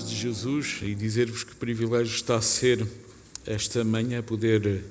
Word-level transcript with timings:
paz 0.00 0.08
de 0.08 0.16
Jesus 0.16 0.78
e 0.82 0.94
dizer-vos 0.94 1.44
que 1.44 1.54
privilégio 1.54 2.14
está 2.14 2.36
a 2.36 2.40
ser 2.40 2.86
esta 3.46 3.84
manhã 3.84 4.22
poder 4.22 4.82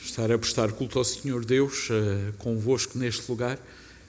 estar 0.00 0.30
a 0.30 0.38
prestar 0.38 0.70
culto 0.72 0.98
ao 0.98 1.04
Senhor 1.04 1.44
Deus 1.44 1.88
uh, 1.90 2.32
convosco 2.38 2.96
neste 2.96 3.28
lugar, 3.28 3.58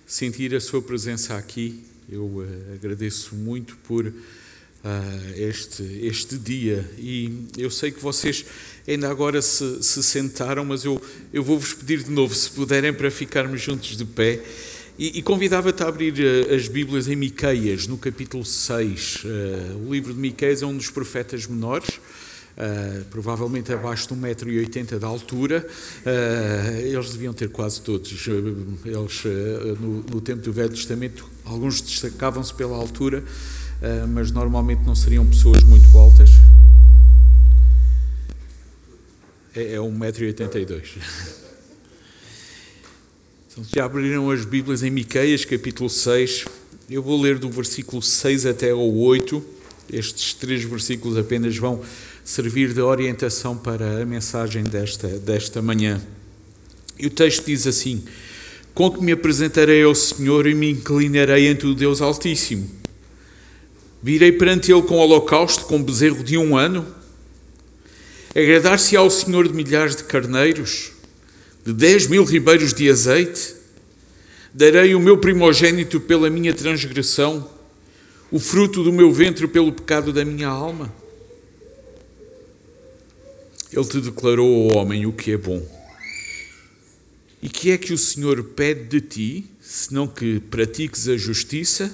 sentir 0.05 0.54
a 0.54 0.60
sua 0.60 0.82
presença 0.82 1.36
aqui. 1.36 1.84
Eu 2.10 2.25
uh, 2.25 2.73
agradeço 2.75 3.34
muito 3.36 3.75
por 3.78 4.05
uh, 4.05 4.14
este, 5.36 5.82
este 6.04 6.38
dia 6.38 6.88
e 7.00 7.47
eu 7.57 7.71
sei 7.71 7.92
que 7.92 8.00
vocês 8.00 8.46
ainda 8.88 9.10
agora 9.10 9.42
se, 9.42 9.82
se 9.82 10.04
sentaram, 10.04 10.64
mas 10.64 10.86
eu, 10.86 11.01
eu 11.33 11.43
vou-vos 11.43 11.74
pedir 11.74 12.04
de 12.04 12.11
novo, 12.11 12.36
se 12.36 12.51
puderem, 12.51 12.93
para 12.93 13.10
ficarmos 13.10 13.60
juntos 13.60 13.97
de 13.97 14.06
pé. 14.06 14.43
E, 14.97 15.19
e 15.19 15.21
convidava-te 15.21 15.83
a 15.83 15.87
abrir 15.87 16.14
uh, 16.14 16.56
as 16.56 16.68
Bíblias 16.68 17.07
em 17.07 17.15
Miqueias, 17.15 17.86
no 17.86 18.00
capítulo 18.00 18.43
6. 18.43 19.23
Uh, 19.23 19.87
o 19.87 19.93
livro 19.93 20.11
de 20.11 20.20
Miqueias 20.20 20.64
é 20.64 20.65
um 20.65 20.75
dos 20.75 20.89
profetas 20.89 21.46
menores, 21.46 21.97
uh, 22.57 23.06
provavelmente 23.11 23.71
abaixo 23.71 24.07
de 24.07 24.15
1,80m 24.15 24.97
de 24.97 25.06
altura. 25.06 25.68
eles 26.83 27.11
deviam 27.11 27.32
ter 27.32 27.50
quase 27.50 27.79
todos. 27.79 28.10
eles, 28.28 29.23
no, 29.79 30.01
no, 30.01 30.20
tempo 30.20 30.42
do 30.42 30.51
Velho 30.51 30.70
Testamento, 30.70 31.29
alguns 31.45 31.79
destacavam-se 31.79 32.53
pela 32.56 32.75
altura, 32.75 33.23
mas 34.09 34.31
normalmente 34.31 34.81
não 34.84 34.95
seriam 34.95 35.28
pessoas 35.28 35.64
muito 35.64 35.95
altas. 35.95 36.31
É, 39.56 39.73
é 39.73 39.78
1,82m. 39.78 41.38
Já 43.63 43.86
abriram 43.86 44.30
as 44.30 44.45
Bíblias 44.45 44.83
em 44.83 44.91
Miqueias, 44.91 45.44
capítulo 45.44 45.89
6. 45.89 46.45
Eu 46.88 47.02
vou 47.02 47.19
ler 47.19 47.39
do 47.39 47.50
versículo 47.50 48.03
6 48.03 48.45
até 48.45 48.69
ao 48.69 48.95
8. 48.95 49.44
Estes 49.91 50.36
três 50.36 50.63
versículos 50.63 51.17
apenas 51.17 51.58
vão 51.58 51.81
servir 52.23 52.72
de 52.72 52.81
orientação 52.81 53.58
para 53.58 54.03
a 54.03 54.05
mensagem 54.05 54.63
desta, 54.63 55.08
desta 55.08 55.59
manhã. 55.59 56.00
E 57.00 57.08
o 57.08 57.09
texto 57.09 57.45
diz 57.45 57.66
assim: 57.66 58.03
Com 58.75 58.91
que 58.91 59.03
me 59.03 59.11
apresentarei 59.11 59.81
ao 59.81 59.95
Senhor 59.95 60.45
e 60.45 60.53
me 60.53 60.69
inclinarei 60.69 61.47
ante 61.47 61.66
o 61.66 61.73
Deus 61.73 62.00
Altíssimo. 62.00 62.69
Virei 64.03 64.33
perante 64.33 64.72
Ele 64.72 64.83
com 64.83 64.97
holocausto, 64.97 65.66
com 65.66 65.81
bezerro 65.81 66.23
de 66.23 66.38
um 66.38 66.55
ano. 66.55 66.85
Agradar-se 68.35 68.95
ao 68.95 69.09
Senhor 69.09 69.47
de 69.47 69.55
milhares 69.55 69.95
de 69.95 70.03
carneiros 70.03 70.91
de 71.68 71.73
dez 71.73 72.08
mil 72.08 72.23
ribeiros 72.23 72.73
de 72.73 72.90
azeite, 72.90 73.54
darei 74.54 74.96
o 74.96 75.02
meu 75.02 75.18
primogênito 75.18 76.00
pela 76.00 76.30
minha 76.30 76.54
transgressão, 76.54 77.52
o 78.32 78.40
fruto 78.40 78.86
do 78.86 78.94
meu 78.94 79.12
ventre 79.12 79.46
pelo 79.50 79.74
pecado 79.74 80.14
da 80.14 80.24
minha 80.24 80.48
alma. 80.48 80.94
Ele 83.70 83.84
te 83.84 84.00
declarou, 84.00 84.72
ó 84.72 84.78
homem, 84.78 85.06
o 85.06 85.12
que 85.12 85.32
é 85.32 85.38
bom. 85.38 85.62
E 87.44 87.50
que 87.50 87.72
é 87.72 87.78
que 87.78 87.92
o 87.92 87.98
Senhor 87.98 88.42
pede 88.46 88.86
de 88.86 89.02
ti, 89.02 89.46
senão 89.59 90.08
que 90.08 90.40
pratiques 90.40 91.09
a 91.09 91.18
justiça, 91.18 91.94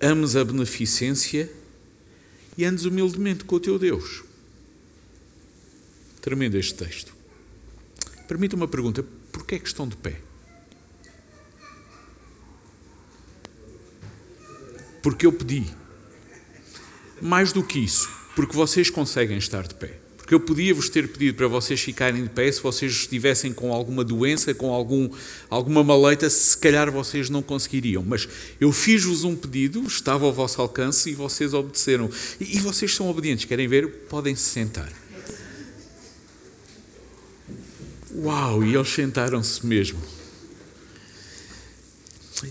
ames 0.00 0.34
a 0.34 0.44
beneficência 0.44 1.48
e 2.56 2.64
andes 2.64 2.84
humildemente 2.84 3.44
com 3.44 3.54
o 3.54 3.60
teu 3.60 3.78
Deus? 3.78 4.24
Tremendo 6.20 6.56
este 6.56 6.74
texto. 6.74 7.17
Permita 8.28 8.54
uma 8.54 8.68
pergunta: 8.68 9.04
porquê 9.32 9.54
é 9.56 9.58
que 9.58 9.66
estão 9.66 9.88
de 9.88 9.96
pé? 9.96 10.20
Porque 15.02 15.26
eu 15.26 15.32
pedi. 15.32 15.64
Mais 17.20 17.52
do 17.52 17.64
que 17.64 17.80
isso, 17.80 18.08
porque 18.36 18.54
vocês 18.54 18.90
conseguem 18.90 19.38
estar 19.38 19.66
de 19.66 19.74
pé. 19.74 19.98
Porque 20.16 20.34
eu 20.34 20.40
podia-vos 20.40 20.90
ter 20.90 21.08
pedido 21.08 21.36
para 21.36 21.48
vocês 21.48 21.80
ficarem 21.80 22.22
de 22.22 22.28
pé 22.28 22.52
se 22.52 22.60
vocês 22.60 22.92
estivessem 22.92 23.52
com 23.52 23.72
alguma 23.72 24.04
doença, 24.04 24.52
com 24.52 24.72
algum, 24.72 25.08
alguma 25.48 25.82
maleita, 25.82 26.28
se 26.28 26.56
calhar 26.58 26.92
vocês 26.92 27.30
não 27.30 27.40
conseguiriam. 27.40 28.04
Mas 28.06 28.28
eu 28.60 28.70
fiz-vos 28.70 29.24
um 29.24 29.34
pedido, 29.34 29.82
estava 29.84 30.26
ao 30.26 30.32
vosso 30.32 30.60
alcance 30.60 31.10
e 31.10 31.14
vocês 31.14 31.54
obedeceram. 31.54 32.10
E, 32.38 32.58
e 32.58 32.60
vocês 32.60 32.94
são 32.94 33.08
obedientes, 33.08 33.46
querem 33.46 33.66
ver? 33.66 33.88
Podem 34.10 34.36
se 34.36 34.42
sentar. 34.42 35.07
Uau! 38.18 38.64
E 38.64 38.74
eles 38.74 38.88
sentaram-se 38.88 39.64
mesmo. 39.64 39.98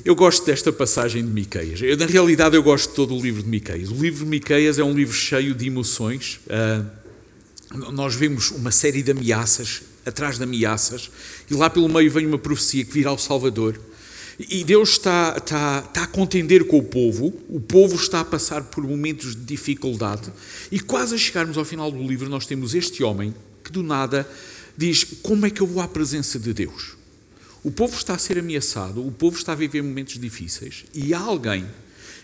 Eu 0.05 0.15
gosto 0.15 0.45
desta 0.45 0.71
passagem 0.71 1.25
de 1.25 1.29
Miqueias. 1.29 1.81
Eu, 1.81 1.97
na 1.97 2.05
realidade, 2.05 2.55
eu 2.55 2.63
gosto 2.63 2.89
de 2.89 2.95
todo 2.95 3.13
o 3.13 3.21
livro 3.21 3.43
de 3.43 3.49
Miqueias. 3.49 3.89
O 3.89 3.95
livro 3.95 4.23
de 4.23 4.29
Miqueias 4.29 4.79
é 4.79 4.83
um 4.83 4.93
livro 4.93 5.13
cheio 5.13 5.53
de 5.53 5.67
emoções. 5.67 6.39
Uh, 6.47 7.91
nós 7.91 8.15
vemos 8.15 8.51
uma 8.51 8.71
série 8.71 9.03
de 9.03 9.11
ameaças, 9.11 9.81
atrás 10.05 10.37
de 10.37 10.43
ameaças, 10.43 11.11
e 11.51 11.53
lá 11.53 11.69
pelo 11.69 11.89
meio 11.89 12.09
vem 12.09 12.25
uma 12.25 12.39
profecia 12.39 12.85
que 12.85 12.93
virá 12.93 13.11
o 13.11 13.17
Salvador. 13.17 13.77
E 14.39 14.63
Deus 14.63 14.91
está, 14.91 15.35
está, 15.37 15.83
está 15.85 16.03
a 16.03 16.07
contender 16.07 16.65
com 16.65 16.77
o 16.77 16.83
povo, 16.83 17.33
o 17.49 17.59
povo 17.59 17.95
está 17.95 18.21
a 18.21 18.25
passar 18.25 18.63
por 18.63 18.83
momentos 18.85 19.35
de 19.35 19.41
dificuldade, 19.41 20.31
e 20.71 20.79
quase 20.79 21.15
a 21.15 21.17
chegarmos 21.17 21.57
ao 21.57 21.65
final 21.65 21.91
do 21.91 22.01
livro, 22.03 22.29
nós 22.29 22.45
temos 22.45 22.75
este 22.75 23.03
homem 23.03 23.33
que 23.63 23.71
do 23.71 23.83
nada 23.83 24.29
diz: 24.77 25.03
Como 25.23 25.45
é 25.45 25.49
que 25.49 25.61
eu 25.61 25.67
vou 25.67 25.81
à 25.81 25.87
presença 25.87 26.37
de 26.37 26.53
Deus? 26.53 26.95
O 27.63 27.71
povo 27.71 27.97
está 27.97 28.13
a 28.13 28.17
ser 28.17 28.37
ameaçado, 28.37 29.05
o 29.05 29.11
povo 29.11 29.37
está 29.37 29.51
a 29.51 29.55
viver 29.55 29.81
momentos 29.81 30.19
difíceis 30.19 30.85
e 30.93 31.13
há 31.13 31.19
alguém 31.19 31.65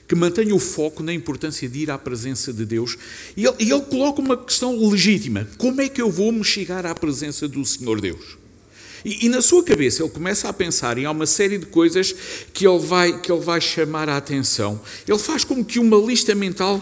que 0.08 0.16
mantenha 0.16 0.53
o 0.53 0.59
foco 0.59 1.02
na 1.02 1.13
importância 1.13 1.68
de 1.68 1.80
ir 1.80 1.92
à 1.92 1.97
presença 1.97 2.53
de 2.53 2.66
Deus 2.66 2.97
e 3.36 3.46
ele, 3.46 3.56
ele 3.59 3.81
coloca 3.81 4.22
uma 4.22 4.38
questão 4.38 4.78
legítima: 4.90 5.47
Como 5.58 5.81
é 5.81 5.90
que 5.90 6.02
eu 6.02 6.12
vou 6.12 6.31
me 6.31 6.44
chegar 6.44 6.86
à 6.86 6.94
presença 6.94 7.47
do 7.47 7.66
Senhor 7.66 8.00
Deus? 8.00 8.43
E, 9.06 9.25
e, 9.25 9.30
na 9.30 9.41
sua 9.41 9.64
cabeça 9.64 10.02
ele 10.02 10.12
começa 10.12 10.47
a 10.47 10.53
pensar 10.53 10.97
em 10.97 11.06
uma 11.06 11.25
série 11.25 11.58
de 11.58 11.66
coisas 11.66 12.16
que 12.53 12.66
ele, 12.66 12.80
vai, 12.80 13.19
que 13.19 13.31
ele 13.31 13.41
vai 13.41 13.59
chamar 13.59 14.08
a 14.08 14.18
atenção. 14.18 14.80
Ele 15.08 15.19
faz 15.19 15.44
como 15.44 15.64
que 15.66 15.78
uma 15.78 15.97
lista 15.97 16.34
mental, 16.34 16.81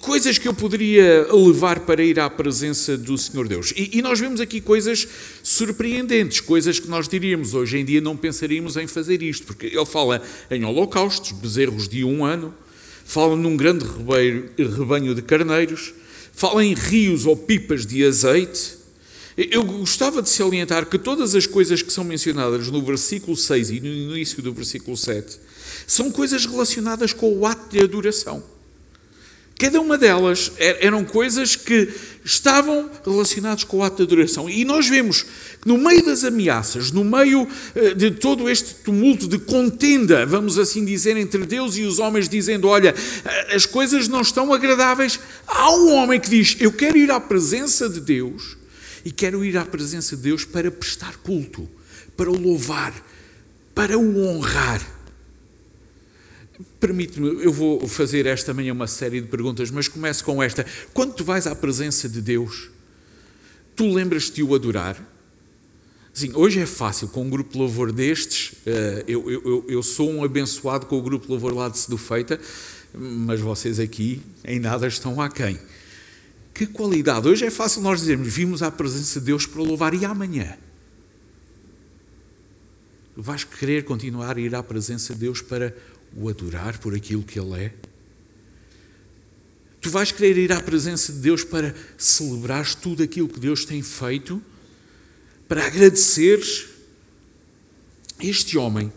coisas 0.00 0.38
que 0.38 0.48
eu 0.48 0.54
poderia 0.54 1.26
levar 1.30 1.80
para 1.80 2.02
ir 2.02 2.18
à 2.18 2.30
presença 2.30 2.96
do 2.96 3.16
Senhor 3.18 3.46
Deus. 3.46 3.72
E, 3.76 3.98
e 3.98 4.02
nós 4.02 4.18
vemos 4.18 4.40
aqui 4.40 4.60
coisas 4.60 5.06
surpreendentes, 5.42 6.40
coisas 6.40 6.80
que 6.80 6.88
nós 6.88 7.06
diríamos 7.08 7.52
hoje 7.52 7.78
em 7.78 7.84
dia 7.84 8.00
não 8.00 8.16
pensaríamos 8.16 8.76
em 8.76 8.86
fazer 8.86 9.22
isto, 9.22 9.46
porque 9.46 9.66
ele 9.66 9.86
fala 9.86 10.22
em 10.50 10.64
holocaustos, 10.64 11.32
bezerros 11.32 11.88
de 11.88 12.04
um 12.04 12.24
ano, 12.24 12.54
fala 13.04 13.36
num 13.36 13.56
grande 13.56 13.84
rebanho 14.56 15.14
de 15.14 15.22
carneiros, 15.22 15.92
fala 16.32 16.64
em 16.64 16.74
rios 16.74 17.26
ou 17.26 17.36
pipas 17.36 17.84
de 17.84 18.04
azeite 18.04 18.79
eu 19.50 19.64
gostava 19.64 20.20
de 20.20 20.28
salientar 20.28 20.86
que 20.86 20.98
todas 20.98 21.34
as 21.34 21.46
coisas 21.46 21.80
que 21.82 21.92
são 21.92 22.04
mencionadas 22.04 22.68
no 22.68 22.82
versículo 22.82 23.36
6 23.36 23.70
e 23.70 23.80
no 23.80 23.86
início 23.86 24.42
do 24.42 24.52
versículo 24.52 24.96
7 24.96 25.38
são 25.86 26.10
coisas 26.10 26.44
relacionadas 26.44 27.12
com 27.12 27.32
o 27.32 27.46
ato 27.46 27.70
de 27.70 27.82
adoração. 27.82 28.42
Cada 29.58 29.78
uma 29.78 29.98
delas 29.98 30.52
er-, 30.56 30.78
eram 30.80 31.04
coisas 31.04 31.54
que 31.54 31.88
estavam 32.24 32.90
relacionadas 33.04 33.62
com 33.62 33.78
o 33.78 33.82
ato 33.82 33.98
de 33.98 34.02
adoração. 34.02 34.48
E 34.48 34.64
nós 34.64 34.88
vemos 34.88 35.22
que 35.22 35.68
no 35.68 35.76
meio 35.76 36.04
das 36.04 36.24
ameaças, 36.24 36.90
no 36.90 37.04
meio 37.04 37.46
eh, 37.74 37.94
de 37.94 38.10
todo 38.10 38.48
este 38.48 38.74
tumulto 38.76 39.28
de 39.28 39.38
contenda, 39.38 40.24
vamos 40.24 40.58
assim 40.58 40.84
dizer, 40.84 41.16
entre 41.16 41.44
Deus 41.44 41.76
e 41.76 41.82
os 41.82 41.98
homens, 41.98 42.28
dizendo: 42.28 42.68
Olha, 42.68 42.94
as 43.54 43.66
coisas 43.66 44.08
não 44.08 44.22
estão 44.22 44.52
agradáveis, 44.52 45.20
há 45.46 45.70
um 45.74 45.92
homem 45.94 46.18
que 46.18 46.30
diz: 46.30 46.56
Eu 46.58 46.72
quero 46.72 46.96
ir 46.96 47.10
à 47.10 47.20
presença 47.20 47.88
de 47.88 48.00
Deus 48.00 48.59
e 49.04 49.10
quero 49.10 49.44
ir 49.44 49.56
à 49.56 49.64
presença 49.64 50.16
de 50.16 50.22
Deus 50.22 50.44
para 50.44 50.70
prestar 50.70 51.16
culto, 51.18 51.68
para 52.16 52.30
o 52.30 52.36
louvar, 52.36 52.94
para 53.74 53.98
o 53.98 54.26
honrar. 54.26 54.80
Permite-me, 56.78 57.42
eu 57.42 57.52
vou 57.52 57.86
fazer 57.88 58.26
esta 58.26 58.52
manhã 58.52 58.72
uma 58.72 58.86
série 58.86 59.20
de 59.20 59.28
perguntas, 59.28 59.70
mas 59.70 59.88
começo 59.88 60.24
com 60.24 60.42
esta. 60.42 60.66
Quando 60.92 61.14
tu 61.14 61.24
vais 61.24 61.46
à 61.46 61.54
presença 61.54 62.08
de 62.08 62.20
Deus, 62.20 62.70
tu 63.74 63.92
lembras-te 63.92 64.36
de 64.36 64.42
o 64.42 64.54
adorar? 64.54 64.96
Sim, 66.12 66.32
hoje 66.34 66.60
é 66.60 66.66
fácil, 66.66 67.08
com 67.08 67.22
um 67.22 67.30
grupo 67.30 67.52
de 67.52 67.58
louvor 67.58 67.92
destes, 67.92 68.52
eh, 68.66 69.04
eu, 69.06 69.30
eu, 69.30 69.64
eu 69.68 69.82
sou 69.82 70.10
um 70.10 70.24
abençoado 70.24 70.86
com 70.86 70.98
o 70.98 71.02
grupo 71.02 71.24
de 71.24 71.30
louvor 71.30 71.54
lá 71.54 71.68
de 71.68 71.78
Sedufeita, 71.78 72.38
mas 72.92 73.40
vocês 73.40 73.78
aqui 73.78 74.20
em 74.44 74.58
nada 74.58 74.86
estão 74.86 75.20
aquém. 75.20 75.58
Que 76.60 76.66
qualidade! 76.66 77.26
Hoje 77.26 77.46
é 77.46 77.50
fácil 77.50 77.80
nós 77.80 78.00
dizermos: 78.00 78.28
vimos 78.28 78.62
à 78.62 78.70
presença 78.70 79.18
de 79.18 79.24
Deus 79.24 79.46
para 79.46 79.62
louvar, 79.62 79.94
e 79.94 80.04
amanhã? 80.04 80.58
Vais 83.16 83.44
querer 83.44 83.82
continuar 83.82 84.36
a 84.36 84.40
ir 84.42 84.54
à 84.54 84.62
presença 84.62 85.14
de 85.14 85.20
Deus 85.20 85.40
para 85.40 85.74
o 86.14 86.28
adorar 86.28 86.78
por 86.78 86.94
aquilo 86.94 87.22
que 87.22 87.40
Ele 87.40 87.64
é? 87.64 87.74
Tu 89.80 89.88
vais 89.88 90.12
querer 90.12 90.36
ir 90.36 90.52
à 90.52 90.60
presença 90.60 91.14
de 91.14 91.20
Deus 91.20 91.42
para 91.42 91.74
celebrares 91.96 92.74
tudo 92.74 93.02
aquilo 93.02 93.26
que 93.26 93.40
Deus 93.40 93.64
tem 93.64 93.80
feito? 93.80 94.42
Para 95.48 95.64
agradeceres? 95.64 96.68
Este 98.20 98.58
homem 98.58 98.92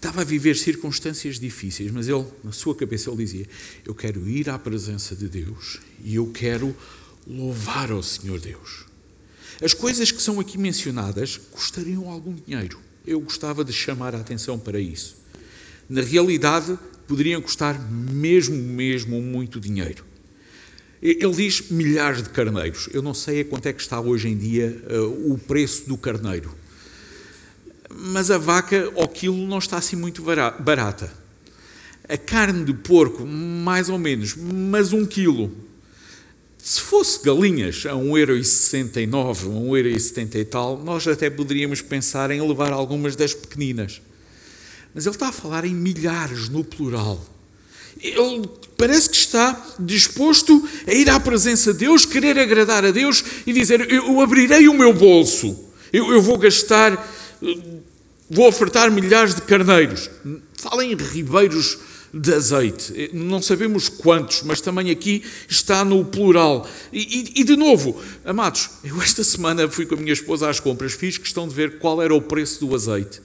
estava 0.00 0.22
a 0.22 0.24
viver 0.24 0.56
circunstâncias 0.56 1.38
difíceis, 1.38 1.90
mas 1.92 2.08
ele, 2.08 2.24
na 2.42 2.52
sua 2.52 2.74
cabeça, 2.74 3.10
ele 3.10 3.22
dizia: 3.22 3.46
Eu 3.84 3.94
quero 3.94 4.26
ir 4.26 4.48
à 4.48 4.58
presença 4.58 5.14
de 5.14 5.28
Deus 5.28 5.78
e 6.02 6.14
eu 6.14 6.26
quero 6.28 6.74
louvar 7.26 7.92
ao 7.92 8.02
Senhor 8.02 8.40
Deus. 8.40 8.86
As 9.62 9.74
coisas 9.74 10.10
que 10.10 10.22
são 10.22 10.40
aqui 10.40 10.56
mencionadas 10.56 11.38
custariam 11.50 12.08
algum 12.08 12.34
dinheiro. 12.34 12.80
Eu 13.06 13.20
gostava 13.20 13.62
de 13.62 13.74
chamar 13.74 14.14
a 14.14 14.20
atenção 14.20 14.58
para 14.58 14.80
isso. 14.80 15.18
Na 15.86 16.00
realidade, 16.00 16.78
poderiam 17.06 17.42
custar 17.42 17.78
mesmo, 17.90 18.56
mesmo 18.56 19.20
muito 19.20 19.60
dinheiro. 19.60 20.04
Ele 21.02 21.34
diz 21.34 21.70
milhares 21.70 22.22
de 22.22 22.30
carneiros. 22.30 22.88
Eu 22.92 23.02
não 23.02 23.12
sei 23.12 23.40
a 23.40 23.44
quanto 23.44 23.66
é 23.66 23.72
que 23.72 23.82
está 23.82 24.00
hoje 24.00 24.28
em 24.28 24.36
dia 24.36 24.82
uh, 24.90 25.32
o 25.32 25.38
preço 25.38 25.86
do 25.86 25.96
carneiro 25.98 26.54
mas 27.94 28.30
a 28.30 28.38
vaca 28.38 28.92
ao 28.96 29.08
quilo 29.08 29.46
não 29.46 29.58
está 29.58 29.76
assim 29.76 29.96
muito 29.96 30.22
barata. 30.22 31.12
A 32.08 32.16
carne 32.16 32.64
de 32.64 32.74
porco, 32.74 33.26
mais 33.26 33.88
ou 33.88 33.98
menos, 33.98 34.34
mas 34.36 34.92
um 34.92 35.04
quilo. 35.04 35.50
Se 36.58 36.80
fosse 36.80 37.24
galinhas 37.24 37.86
a 37.86 37.92
1,69€, 37.92 39.08
a 39.08 39.34
1,70€ 39.34 40.34
e 40.34 40.44
tal, 40.44 40.78
nós 40.78 41.06
até 41.08 41.30
poderíamos 41.30 41.80
pensar 41.80 42.30
em 42.30 42.46
levar 42.46 42.72
algumas 42.72 43.16
das 43.16 43.32
pequeninas. 43.32 44.00
Mas 44.94 45.06
ele 45.06 45.14
está 45.14 45.28
a 45.28 45.32
falar 45.32 45.64
em 45.64 45.74
milhares 45.74 46.48
no 46.48 46.64
plural. 46.64 47.24
Ele 48.00 48.48
parece 48.76 49.10
que 49.10 49.16
está 49.16 49.74
disposto 49.78 50.68
a 50.86 50.92
ir 50.92 51.08
à 51.10 51.18
presença 51.18 51.72
de 51.72 51.80
Deus, 51.80 52.04
querer 52.04 52.38
agradar 52.38 52.84
a 52.84 52.90
Deus 52.90 53.22
e 53.46 53.52
dizer: 53.52 53.90
Eu 53.90 54.20
abrirei 54.20 54.68
o 54.68 54.74
meu 54.74 54.92
bolso, 54.92 55.58
eu, 55.92 56.12
eu 56.12 56.22
vou 56.22 56.38
gastar 56.38 57.19
Vou 58.28 58.46
ofertar 58.46 58.90
milhares 58.90 59.34
de 59.34 59.42
carneiros. 59.42 60.10
Fala 60.56 60.84
em 60.84 60.94
ribeiros 60.94 61.78
de 62.12 62.34
azeite. 62.34 63.10
Não 63.12 63.40
sabemos 63.40 63.88
quantos, 63.88 64.42
mas 64.42 64.60
também 64.60 64.90
aqui 64.90 65.22
está 65.48 65.84
no 65.84 66.04
plural. 66.04 66.68
E, 66.92 67.32
e, 67.36 67.40
e, 67.40 67.44
de 67.44 67.56
novo, 67.56 68.00
amados, 68.24 68.70
eu 68.84 69.00
esta 69.00 69.24
semana 69.24 69.68
fui 69.68 69.86
com 69.86 69.94
a 69.94 69.98
minha 69.98 70.12
esposa 70.12 70.48
às 70.48 70.60
compras, 70.60 70.92
fiz 70.92 71.18
questão 71.18 71.48
de 71.48 71.54
ver 71.54 71.78
qual 71.78 72.02
era 72.02 72.14
o 72.14 72.20
preço 72.20 72.64
do 72.64 72.74
azeite. 72.74 73.20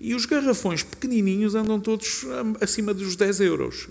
E 0.00 0.14
os 0.14 0.24
garrafões 0.24 0.82
pequenininhos 0.82 1.54
andam 1.54 1.78
todos 1.78 2.24
acima 2.60 2.94
dos 2.94 3.16
10 3.16 3.40
euros. 3.40 3.88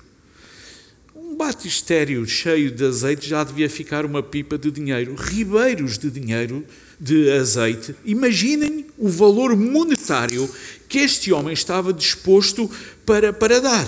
Um 1.15 1.35
batistério 1.35 2.25
cheio 2.25 2.71
de 2.71 2.83
azeite 2.85 3.29
já 3.29 3.43
devia 3.43 3.69
ficar 3.69 4.05
uma 4.05 4.23
pipa 4.23 4.57
de 4.57 4.71
dinheiro. 4.71 5.15
Ribeiros 5.15 5.97
de 5.97 6.09
dinheiro 6.09 6.65
de 6.99 7.31
azeite. 7.31 7.95
Imaginem 8.03 8.85
o 8.97 9.07
valor 9.07 9.55
monetário 9.55 10.49
que 10.87 10.99
este 10.99 11.31
homem 11.31 11.53
estava 11.53 11.93
disposto 11.93 12.69
para, 13.05 13.31
para 13.31 13.61
dar. 13.61 13.87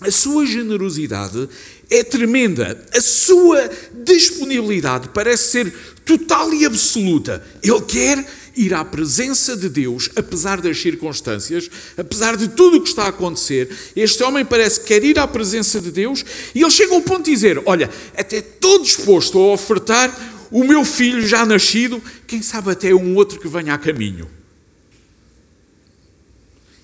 A 0.00 0.10
sua 0.10 0.44
generosidade 0.44 1.48
é 1.88 2.04
tremenda, 2.04 2.84
a 2.92 3.00
sua 3.00 3.70
disponibilidade 4.04 5.08
parece 5.08 5.50
ser 5.52 5.74
total 6.04 6.52
e 6.52 6.66
absoluta. 6.66 7.42
Ele 7.62 7.80
quer 7.80 8.26
ir 8.56 8.74
à 8.74 8.84
presença 8.84 9.56
de 9.56 9.68
Deus, 9.68 10.10
apesar 10.16 10.60
das 10.60 10.78
circunstâncias, 10.78 11.70
apesar 11.96 12.36
de 12.36 12.48
tudo 12.48 12.78
o 12.78 12.82
que 12.82 12.88
está 12.88 13.04
a 13.04 13.08
acontecer. 13.08 13.70
Este 13.94 14.22
homem 14.22 14.44
parece 14.44 14.80
que 14.80 14.86
quer 14.86 15.04
ir 15.04 15.18
à 15.18 15.26
presença 15.26 15.80
de 15.80 15.90
Deus 15.90 16.24
e 16.54 16.62
ele 16.62 16.70
chega 16.70 16.94
ao 16.94 17.02
ponto 17.02 17.24
de 17.24 17.30
dizer: 17.30 17.62
Olha, 17.64 17.88
até 18.16 18.38
estou 18.38 18.82
disposto 18.82 19.38
a 19.38 19.52
ofertar 19.52 20.35
o 20.50 20.64
meu 20.64 20.84
filho 20.84 21.26
já 21.26 21.44
nascido, 21.44 22.02
quem 22.26 22.42
sabe 22.42 22.70
até 22.70 22.94
um 22.94 23.14
outro 23.14 23.40
que 23.40 23.48
venha 23.48 23.74
a 23.74 23.78
caminho. 23.78 24.30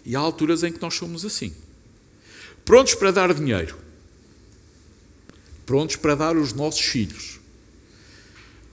E 0.05 0.17
há 0.17 0.19
alturas 0.19 0.62
em 0.62 0.73
que 0.73 0.81
nós 0.81 0.94
somos 0.94 1.25
assim. 1.25 1.55
Prontos 2.64 2.94
para 2.94 3.11
dar 3.11 3.32
dinheiro. 3.32 3.79
Prontos 5.64 5.97
para 5.97 6.14
dar 6.14 6.37
os 6.37 6.53
nossos 6.53 6.81
filhos. 6.81 7.41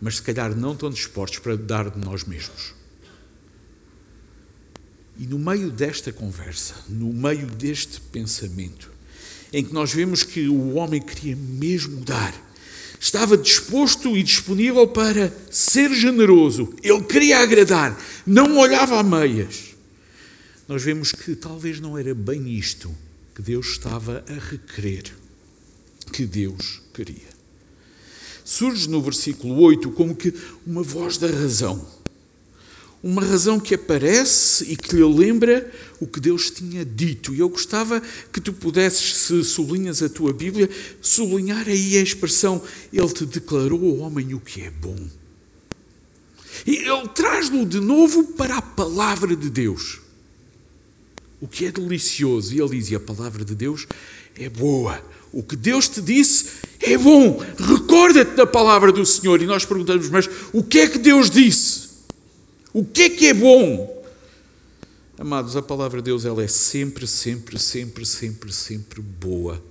Mas 0.01 0.15
se 0.15 0.21
calhar 0.21 0.55
não 0.55 0.75
tão 0.75 0.89
dispostos 0.89 1.39
para 1.39 1.55
dar 1.55 1.89
de 1.89 1.99
nós 1.99 2.23
mesmos. 2.23 2.73
E 5.17 5.27
no 5.27 5.37
meio 5.37 5.69
desta 5.69 6.13
conversa, 6.13 6.75
no 6.87 7.11
meio 7.11 7.45
deste 7.45 7.99
pensamento, 7.99 8.89
em 9.51 9.63
que 9.63 9.73
nós 9.73 9.93
vemos 9.93 10.23
que 10.23 10.47
o 10.47 10.75
homem 10.75 11.01
queria 11.01 11.35
mesmo 11.35 12.03
dar, 12.05 12.33
estava 12.99 13.37
disposto 13.37 14.17
e 14.17 14.21
disponível 14.21 14.87
para 14.87 15.33
ser 15.49 15.93
generoso, 15.93 16.73
ele 16.83 17.03
queria 17.03 17.39
agradar, 17.39 17.97
não 18.25 18.57
olhava 18.57 18.99
a 18.99 19.03
meias. 19.03 19.75
Nós 20.67 20.83
vemos 20.83 21.11
que 21.11 21.35
talvez 21.35 21.79
não 21.79 21.97
era 21.97 22.13
bem 22.13 22.49
isto 22.49 22.95
que 23.33 23.41
Deus 23.41 23.67
estava 23.67 24.23
a 24.27 24.33
requerer, 24.33 25.05
que 26.11 26.25
Deus 26.25 26.81
queria. 26.93 27.29
Surge 28.43 28.89
no 28.89 29.01
versículo 29.01 29.59
8 29.61 29.91
como 29.91 30.15
que 30.15 30.33
uma 30.65 30.83
voz 30.83 31.17
da 31.17 31.27
razão 31.27 31.87
uma 33.01 33.23
razão 33.23 33.59
que 33.59 33.75
aparece 33.75 34.65
e 34.65 34.75
que 34.75 34.95
lhe 34.95 35.03
lembra 35.03 35.71
o 35.99 36.07
que 36.07 36.19
Deus 36.19 36.51
tinha 36.51 36.83
dito. 36.83 37.33
E 37.33 37.39
eu 37.39 37.49
gostava 37.49 38.01
que 38.31 38.41
tu 38.41 38.51
pudesses, 38.51 39.15
se 39.17 39.43
sublinhas 39.43 40.03
a 40.03 40.09
tua 40.09 40.33
Bíblia, 40.33 40.69
sublinhar 41.01 41.67
aí 41.67 41.97
a 41.97 42.01
expressão: 42.01 42.61
Ele 42.91 43.09
te 43.09 43.25
declarou 43.25 43.99
homem 43.99 44.33
o 44.33 44.39
que 44.39 44.61
é 44.61 44.69
bom. 44.69 44.97
E 46.65 46.77
ele 46.77 47.07
traz-no 47.15 47.65
de 47.65 47.79
novo 47.79 48.23
para 48.33 48.57
a 48.57 48.61
palavra 48.61 49.35
de 49.35 49.49
Deus. 49.49 49.99
O 51.39 51.47
que 51.47 51.65
é 51.65 51.71
delicioso. 51.71 52.53
E 52.53 52.59
ele 52.59 52.77
diz: 52.77 52.91
e 52.91 52.95
a 52.95 52.99
palavra 52.99 53.45
de 53.45 53.55
Deus 53.55 53.87
é 54.35 54.49
boa. 54.49 55.01
O 55.31 55.43
que 55.43 55.55
Deus 55.55 55.87
te 55.87 56.01
disse 56.01 56.45
é 56.81 56.97
bom. 56.97 57.41
Recorda-te 57.57 58.35
da 58.35 58.45
palavra 58.45 58.91
do 58.91 59.05
Senhor. 59.05 59.41
E 59.41 59.45
nós 59.45 59.63
perguntamos: 59.63 60.09
mas 60.09 60.29
o 60.51 60.63
que 60.63 60.79
é 60.79 60.87
que 60.87 60.97
Deus 60.97 61.29
disse? 61.29 61.88
O 62.71 62.85
que 62.85 63.01
é 63.01 63.09
que 63.09 63.25
é 63.27 63.33
bom? 63.33 64.03
Amados, 65.17 65.55
a 65.55 65.61
palavra 65.61 66.01
de 66.01 66.05
Deus 66.05 66.23
ela 66.23 66.43
é 66.43 66.47
sempre, 66.47 67.07
sempre, 67.07 67.57
sempre, 67.57 68.05
sempre, 68.05 68.53
sempre 68.53 69.01
boa. 69.01 69.61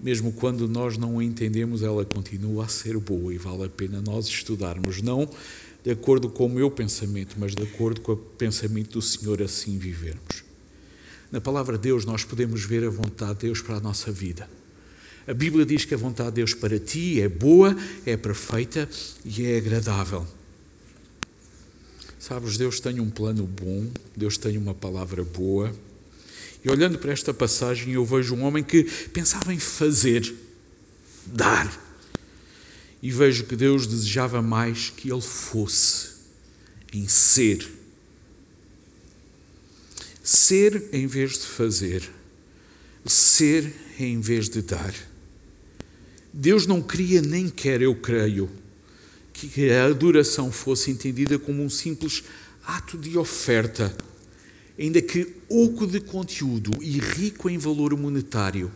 Mesmo 0.00 0.32
quando 0.32 0.68
nós 0.68 0.98
não 0.98 1.20
a 1.20 1.24
entendemos, 1.24 1.82
ela 1.82 2.04
continua 2.04 2.64
a 2.64 2.68
ser 2.68 2.98
boa 2.98 3.32
e 3.32 3.38
vale 3.38 3.64
a 3.64 3.68
pena 3.68 4.02
nós 4.04 4.26
estudarmos, 4.26 5.00
não 5.00 5.30
de 5.84 5.92
acordo 5.92 6.28
com 6.28 6.46
o 6.46 6.50
meu 6.50 6.68
pensamento, 6.68 7.36
mas 7.38 7.54
de 7.54 7.62
acordo 7.62 8.00
com 8.00 8.12
o 8.12 8.16
pensamento 8.16 8.94
do 8.94 9.02
Senhor, 9.02 9.40
assim 9.40 9.78
vivermos. 9.78 10.44
Na 11.30 11.40
palavra 11.40 11.76
de 11.76 11.84
Deus 11.84 12.04
nós 12.04 12.24
podemos 12.24 12.64
ver 12.64 12.84
a 12.84 12.90
vontade 12.90 13.34
de 13.34 13.46
Deus 13.46 13.60
para 13.60 13.76
a 13.76 13.80
nossa 13.80 14.10
vida. 14.10 14.50
A 15.28 15.32
Bíblia 15.32 15.64
diz 15.64 15.84
que 15.84 15.94
a 15.94 15.98
vontade 15.98 16.30
de 16.30 16.36
Deus 16.36 16.54
para 16.54 16.78
ti 16.78 17.20
é 17.20 17.28
boa, 17.28 17.76
é 18.04 18.16
perfeita 18.16 18.88
e 19.24 19.46
é 19.46 19.58
agradável. 19.58 20.26
Sabes, 22.28 22.58
Deus 22.58 22.78
tem 22.78 23.00
um 23.00 23.08
plano 23.08 23.46
bom, 23.46 23.90
Deus 24.14 24.36
tem 24.36 24.58
uma 24.58 24.74
palavra 24.74 25.24
boa. 25.24 25.74
E 26.62 26.68
olhando 26.68 26.98
para 26.98 27.10
esta 27.10 27.32
passagem, 27.32 27.94
eu 27.94 28.04
vejo 28.04 28.34
um 28.34 28.42
homem 28.42 28.62
que 28.62 28.84
pensava 28.84 29.54
em 29.54 29.58
fazer, 29.58 30.34
dar. 31.24 31.72
E 33.02 33.10
vejo 33.10 33.44
que 33.44 33.56
Deus 33.56 33.86
desejava 33.86 34.42
mais 34.42 34.90
que 34.90 35.10
ele 35.10 35.22
fosse, 35.22 36.16
em 36.92 37.08
ser. 37.08 37.66
Ser 40.22 40.86
em 40.92 41.06
vez 41.06 41.32
de 41.32 41.46
fazer, 41.46 42.10
ser 43.06 43.74
em 43.98 44.20
vez 44.20 44.50
de 44.50 44.60
dar. 44.60 44.94
Deus 46.30 46.66
não 46.66 46.82
queria 46.82 47.22
nem 47.22 47.48
quer, 47.48 47.80
eu 47.80 47.94
creio, 47.94 48.50
que 49.46 49.70
a 49.70 49.84
adoração 49.84 50.50
fosse 50.50 50.90
entendida 50.90 51.38
como 51.38 51.62
um 51.62 51.70
simples 51.70 52.24
ato 52.66 52.98
de 52.98 53.16
oferta, 53.16 53.96
ainda 54.78 55.00
que 55.00 55.36
oco 55.48 55.86
de 55.86 56.00
conteúdo 56.00 56.82
e 56.82 56.98
rico 56.98 57.48
em 57.48 57.56
valor 57.56 57.96
monetário, 57.96 58.72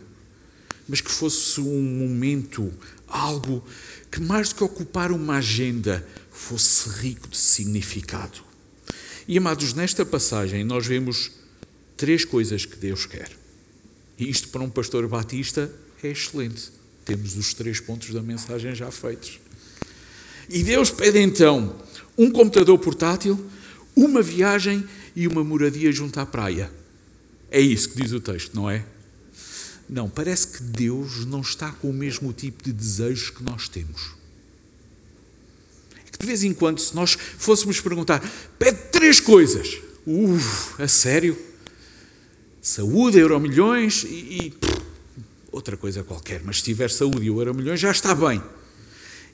mas 0.87 1.01
que 1.01 1.11
fosse 1.11 1.59
um 1.59 1.81
momento, 1.81 2.71
algo 3.07 3.63
que 4.11 4.21
mais 4.21 4.49
do 4.49 4.55
que 4.55 4.63
ocupar 4.63 5.11
uma 5.11 5.37
agenda, 5.37 6.05
fosse 6.31 6.89
rico 6.89 7.27
de 7.27 7.37
significado. 7.37 8.39
E 9.27 9.37
amados, 9.37 9.73
nesta 9.73 10.05
passagem 10.05 10.63
nós 10.63 10.85
vemos 10.85 11.31
três 11.95 12.25
coisas 12.25 12.65
que 12.65 12.75
Deus 12.75 13.05
quer. 13.05 13.31
E 14.17 14.29
isto 14.29 14.49
para 14.49 14.61
um 14.61 14.69
pastor 14.69 15.07
batista 15.07 15.71
é 16.03 16.09
excelente. 16.09 16.71
Temos 17.05 17.35
os 17.37 17.53
três 17.53 17.79
pontos 17.79 18.13
da 18.13 18.21
mensagem 18.21 18.73
já 18.75 18.91
feitos. 18.91 19.39
E 20.49 20.63
Deus 20.63 20.89
pede 20.89 21.19
então 21.19 21.75
um 22.17 22.31
computador 22.31 22.77
portátil, 22.79 23.43
uma 23.95 24.21
viagem 24.21 24.83
e 25.15 25.27
uma 25.27 25.43
moradia 25.43 25.91
junto 25.91 26.19
à 26.19 26.25
praia. 26.25 26.71
É 27.49 27.59
isso 27.59 27.89
que 27.89 28.01
diz 28.01 28.11
o 28.11 28.19
texto, 28.19 28.55
não 28.55 28.69
é? 28.69 28.85
Não, 29.89 30.09
parece 30.09 30.47
que 30.47 30.63
Deus 30.63 31.25
não 31.25 31.41
está 31.41 31.71
com 31.71 31.89
o 31.89 31.93
mesmo 31.93 32.33
tipo 32.33 32.63
de 32.63 32.71
desejos 32.71 33.29
que 33.29 33.43
nós 33.43 33.67
temos. 33.67 34.13
É 35.95 36.11
que 36.11 36.17
de 36.17 36.25
vez 36.25 36.43
em 36.43 36.53
quando, 36.53 36.79
se 36.79 36.95
nós 36.95 37.17
fôssemos 37.37 37.79
perguntar, 37.79 38.21
pede 38.57 38.77
três 38.91 39.19
coisas. 39.19 39.77
Uf, 40.05 40.81
a 40.81 40.87
sério? 40.87 41.37
saúde, 42.63 43.19
euromilhões 43.19 44.05
e, 44.05 44.07
e 44.07 44.53
outra 45.51 45.75
coisa 45.75 46.01
qualquer, 46.01 46.41
mas 46.45 46.57
se 46.57 46.63
tiver 46.63 46.89
saúde 46.89 47.23
e 47.23 47.27
euromilhões 47.27 47.79
já 47.79 47.91
está 47.91 48.15
bem. 48.15 48.41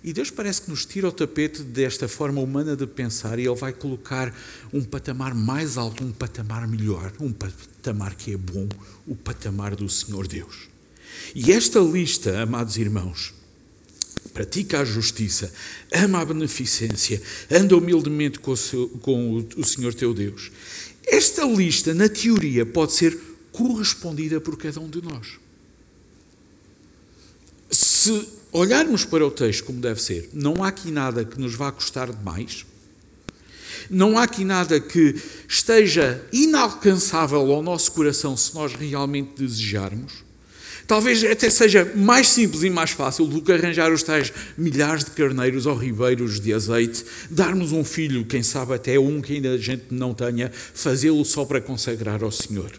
E 0.03 0.13
Deus 0.13 0.31
parece 0.31 0.61
que 0.61 0.69
nos 0.69 0.85
tira 0.85 1.09
o 1.09 1.11
tapete 1.11 1.61
desta 1.61 2.07
forma 2.07 2.39
humana 2.39 2.75
de 2.75 2.87
pensar 2.87 3.37
e 3.37 3.47
Ele 3.47 3.55
vai 3.55 3.73
colocar 3.73 4.33
um 4.71 4.81
patamar 4.81 5.35
mais 5.35 5.77
alto, 5.77 6.03
um 6.03 6.11
patamar 6.11 6.67
melhor, 6.67 7.11
um 7.19 7.33
patamar 7.33 8.15
que 8.15 8.33
é 8.33 8.37
bom, 8.37 8.67
o 9.05 9.15
patamar 9.15 9.75
do 9.75 9.89
Senhor 9.89 10.25
Deus. 10.25 10.69
E 11.35 11.51
esta 11.51 11.79
lista, 11.79 12.41
amados 12.41 12.77
irmãos, 12.77 13.33
pratica 14.33 14.79
a 14.79 14.85
justiça, 14.85 15.51
ama 15.91 16.21
a 16.21 16.25
beneficência, 16.25 17.21
anda 17.51 17.75
humildemente 17.75 18.39
com 18.39 18.51
o, 18.51 18.57
seu, 18.57 18.87
com 19.01 19.45
o 19.57 19.65
Senhor 19.65 19.93
teu 19.93 20.13
Deus. 20.13 20.49
Esta 21.05 21.43
lista, 21.45 21.93
na 21.93 22.07
teoria, 22.07 22.65
pode 22.65 22.93
ser 22.93 23.19
correspondida 23.51 24.39
por 24.39 24.57
cada 24.57 24.79
um 24.79 24.89
de 24.89 25.01
nós. 25.01 25.39
Se 27.69 28.38
olharmos 28.51 29.05
para 29.05 29.25
o 29.25 29.31
texto 29.31 29.65
como 29.65 29.79
deve 29.79 30.01
ser, 30.01 30.29
não 30.33 30.63
há 30.63 30.67
aqui 30.69 30.91
nada 30.91 31.23
que 31.23 31.39
nos 31.39 31.55
vá 31.55 31.71
custar 31.71 32.11
demais, 32.11 32.65
não 33.89 34.17
há 34.17 34.23
aqui 34.23 34.43
nada 34.43 34.79
que 34.79 35.15
esteja 35.47 36.23
inalcançável 36.31 37.51
ao 37.51 37.61
nosso 37.61 37.91
coração 37.91 38.35
se 38.35 38.53
nós 38.53 38.73
realmente 38.73 39.31
desejarmos. 39.37 40.29
Talvez 40.89 41.23
até 41.23 41.51
seja 41.51 41.85
mais 41.95 42.27
simples 42.29 42.63
e 42.63 42.69
mais 42.69 42.89
fácil 42.89 43.27
do 43.27 43.43
que 43.43 43.51
arranjar 43.51 43.93
os 43.93 44.01
tais 44.01 44.33
milhares 44.57 45.03
de 45.03 45.11
carneiros 45.11 45.67
ou 45.67 45.75
ribeiros 45.75 46.39
de 46.39 46.51
azeite, 46.51 47.05
darmos 47.29 47.71
um 47.71 47.83
filho, 47.83 48.25
quem 48.25 48.41
sabe 48.41 48.73
até 48.73 48.99
um 48.99 49.21
que 49.21 49.33
ainda 49.33 49.51
a 49.51 49.57
gente 49.57 49.85
não 49.91 50.15
tenha, 50.15 50.51
fazê-lo 50.51 51.23
só 51.23 51.45
para 51.45 51.61
consagrar 51.61 52.23
ao 52.23 52.31
Senhor. 52.31 52.71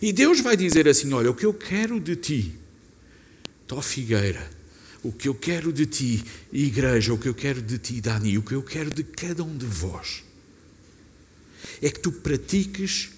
E 0.00 0.10
Deus 0.10 0.40
vai 0.40 0.56
dizer 0.56 0.88
assim: 0.88 1.12
Olha, 1.12 1.30
o 1.30 1.34
que 1.34 1.44
eu 1.44 1.52
quero 1.52 2.00
de 2.00 2.16
ti, 2.16 2.54
Tó 3.68 3.82
Figueira, 3.82 4.50
o 5.02 5.12
que 5.12 5.28
eu 5.28 5.34
quero 5.34 5.70
de 5.70 5.84
ti, 5.84 6.24
igreja, 6.50 7.12
o 7.12 7.18
que 7.18 7.28
eu 7.28 7.34
quero 7.34 7.60
de 7.60 7.76
ti, 7.76 8.00
Dani, 8.00 8.38
o 8.38 8.42
que 8.42 8.54
eu 8.54 8.62
quero 8.62 8.90
de 8.90 9.04
cada 9.04 9.44
um 9.44 9.54
de 9.54 9.66
vós, 9.66 10.24
é 11.82 11.90
que 11.90 12.00
tu 12.00 12.10
pratiques 12.10 13.10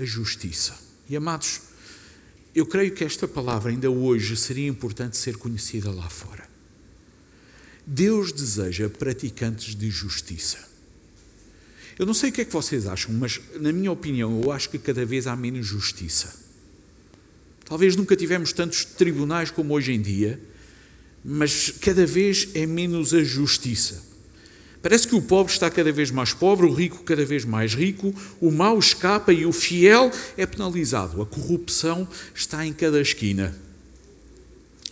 a 0.00 0.04
justiça. 0.04 0.78
E 1.08 1.16
amados, 1.16 1.60
eu 2.54 2.64
creio 2.64 2.92
que 2.92 3.02
esta 3.02 3.26
palavra 3.26 3.72
ainda 3.72 3.90
hoje 3.90 4.36
seria 4.36 4.68
importante 4.68 5.16
ser 5.16 5.36
conhecida 5.36 5.90
lá 5.90 6.08
fora. 6.08 6.48
Deus 7.84 8.30
deseja 8.30 8.88
praticantes 8.88 9.74
de 9.74 9.90
justiça. 9.90 10.58
Eu 11.98 12.06
não 12.06 12.14
sei 12.14 12.30
o 12.30 12.32
que 12.32 12.42
é 12.42 12.44
que 12.44 12.52
vocês 12.52 12.86
acham, 12.86 13.12
mas 13.12 13.40
na 13.58 13.72
minha 13.72 13.90
opinião, 13.90 14.40
eu 14.40 14.52
acho 14.52 14.70
que 14.70 14.78
cada 14.78 15.04
vez 15.04 15.26
há 15.26 15.34
menos 15.34 15.66
justiça. 15.66 16.45
Talvez 17.66 17.96
nunca 17.96 18.16
tivemos 18.16 18.52
tantos 18.52 18.84
tribunais 18.84 19.50
como 19.50 19.74
hoje 19.74 19.92
em 19.92 20.00
dia, 20.00 20.40
mas 21.24 21.70
cada 21.80 22.06
vez 22.06 22.48
é 22.54 22.64
menos 22.64 23.12
a 23.12 23.22
justiça. 23.22 24.02
Parece 24.80 25.08
que 25.08 25.16
o 25.16 25.22
pobre 25.22 25.52
está 25.52 25.68
cada 25.68 25.90
vez 25.90 26.12
mais 26.12 26.32
pobre, 26.32 26.64
o 26.64 26.72
rico 26.72 27.02
cada 27.02 27.24
vez 27.24 27.44
mais 27.44 27.74
rico, 27.74 28.14
o 28.40 28.52
mau 28.52 28.78
escapa 28.78 29.32
e 29.32 29.44
o 29.44 29.50
fiel 29.50 30.12
é 30.36 30.46
penalizado. 30.46 31.20
A 31.20 31.26
corrupção 31.26 32.06
está 32.32 32.64
em 32.64 32.72
cada 32.72 33.00
esquina. 33.00 33.52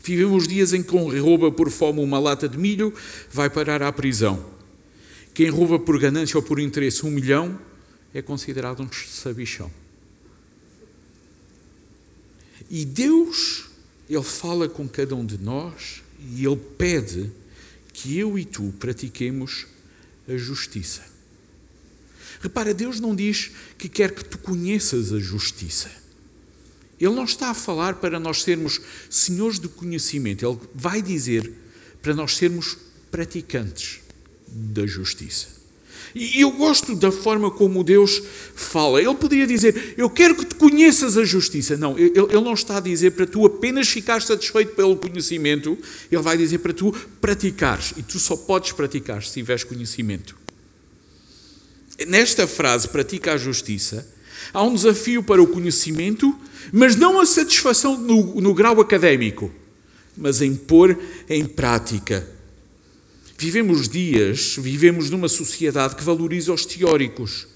Vivemos 0.02 0.48
dias 0.48 0.72
em 0.72 0.82
que 0.82 0.90
quem 0.90 1.20
rouba 1.20 1.52
por 1.52 1.70
fome 1.70 2.00
uma 2.00 2.18
lata 2.18 2.48
de 2.48 2.58
milho 2.58 2.92
vai 3.30 3.48
parar 3.48 3.84
à 3.84 3.92
prisão. 3.92 4.44
Quem 5.32 5.48
rouba 5.48 5.78
por 5.78 5.98
ganância 6.00 6.36
ou 6.36 6.42
por 6.42 6.58
interesse 6.58 7.06
um 7.06 7.10
milhão 7.10 7.56
é 8.12 8.20
considerado 8.20 8.82
um 8.82 8.88
sabichão. 8.92 9.70
E 12.74 12.84
Deus, 12.84 13.66
Ele 14.10 14.20
fala 14.24 14.68
com 14.68 14.88
cada 14.88 15.14
um 15.14 15.24
de 15.24 15.38
nós 15.38 16.02
e 16.18 16.44
Ele 16.44 16.56
pede 16.56 17.30
que 17.92 18.18
eu 18.18 18.36
e 18.36 18.44
tu 18.44 18.74
pratiquemos 18.80 19.68
a 20.28 20.36
justiça. 20.36 21.02
Repara, 22.40 22.74
Deus 22.74 22.98
não 22.98 23.14
diz 23.14 23.52
que 23.78 23.88
quer 23.88 24.12
que 24.12 24.24
tu 24.24 24.38
conheças 24.38 25.12
a 25.12 25.20
justiça. 25.20 25.88
Ele 26.98 27.14
não 27.14 27.22
está 27.22 27.50
a 27.50 27.54
falar 27.54 27.94
para 27.94 28.18
nós 28.18 28.42
sermos 28.42 28.80
senhores 29.08 29.60
do 29.60 29.68
conhecimento. 29.68 30.44
Ele 30.44 30.58
vai 30.74 31.00
dizer 31.00 31.52
para 32.02 32.12
nós 32.12 32.36
sermos 32.36 32.76
praticantes 33.08 34.00
da 34.48 34.84
justiça. 34.84 35.46
E 36.14 36.40
eu 36.40 36.52
gosto 36.52 36.94
da 36.94 37.10
forma 37.10 37.50
como 37.50 37.82
Deus 37.82 38.22
fala. 38.54 39.02
Ele 39.02 39.14
poderia 39.14 39.46
dizer: 39.46 39.94
Eu 39.96 40.08
quero 40.08 40.36
que 40.36 40.46
tu 40.46 40.54
conheças 40.56 41.18
a 41.18 41.24
justiça. 41.24 41.76
Não, 41.76 41.98
ele, 41.98 42.12
ele 42.16 42.40
não 42.40 42.54
está 42.54 42.76
a 42.76 42.80
dizer 42.80 43.12
para 43.12 43.26
tu 43.26 43.44
apenas 43.44 43.88
ficar 43.88 44.22
satisfeito 44.22 44.76
pelo 44.76 44.96
conhecimento. 44.96 45.76
Ele 46.10 46.22
vai 46.22 46.36
dizer 46.36 46.58
para 46.58 46.72
tu 46.72 46.92
praticares. 47.20 47.94
E 47.96 48.02
tu 48.02 48.20
só 48.20 48.36
podes 48.36 48.70
praticar 48.70 49.24
se 49.24 49.32
tiveres 49.32 49.64
conhecimento. 49.64 50.36
Nesta 52.06 52.46
frase, 52.46 52.88
pratica 52.88 53.32
a 53.32 53.36
justiça, 53.36 54.06
há 54.52 54.62
um 54.62 54.74
desafio 54.74 55.22
para 55.22 55.42
o 55.42 55.46
conhecimento, 55.46 56.36
mas 56.72 56.96
não 56.96 57.20
a 57.20 57.26
satisfação 57.26 57.96
no, 57.96 58.40
no 58.40 58.52
grau 58.52 58.80
académico, 58.80 59.52
mas 60.16 60.42
em 60.42 60.54
pôr 60.56 60.98
em 61.28 61.44
prática 61.44 62.28
Vivemos 63.44 63.90
dias, 63.90 64.56
vivemos 64.56 65.10
numa 65.10 65.28
sociedade 65.28 65.96
que 65.96 66.02
valoriza 66.02 66.50
os 66.50 66.64
teóricos. 66.64 67.46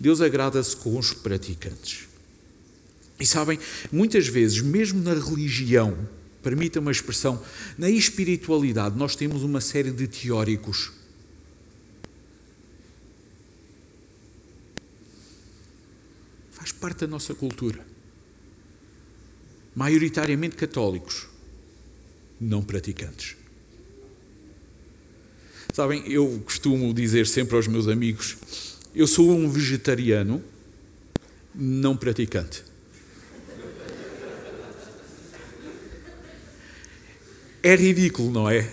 Deus 0.00 0.22
agrada-se 0.22 0.74
com 0.74 0.98
os 0.98 1.12
praticantes. 1.12 2.08
E 3.20 3.26
sabem, 3.26 3.58
muitas 3.92 4.26
vezes, 4.26 4.62
mesmo 4.62 5.02
na 5.02 5.12
religião, 5.12 6.08
permita 6.42 6.80
uma 6.80 6.90
expressão, 6.90 7.44
na 7.76 7.90
espiritualidade, 7.90 8.96
nós 8.96 9.14
temos 9.14 9.42
uma 9.42 9.60
série 9.60 9.90
de 9.90 10.08
teóricos. 10.08 10.90
Faz 16.52 16.72
parte 16.72 17.00
da 17.00 17.06
nossa 17.06 17.34
cultura. 17.34 17.86
Maioritariamente 19.74 20.56
católicos, 20.56 21.26
não 22.40 22.62
praticantes. 22.64 23.36
Sabem, 25.76 26.10
eu 26.10 26.40
costumo 26.42 26.94
dizer 26.94 27.26
sempre 27.26 27.54
aos 27.54 27.68
meus 27.68 27.86
amigos: 27.86 28.38
eu 28.94 29.06
sou 29.06 29.30
um 29.30 29.46
vegetariano 29.50 30.42
não 31.54 31.94
praticante. 31.94 32.64
É 37.62 37.76
ridículo, 37.76 38.30
não 38.30 38.48
é? 38.48 38.72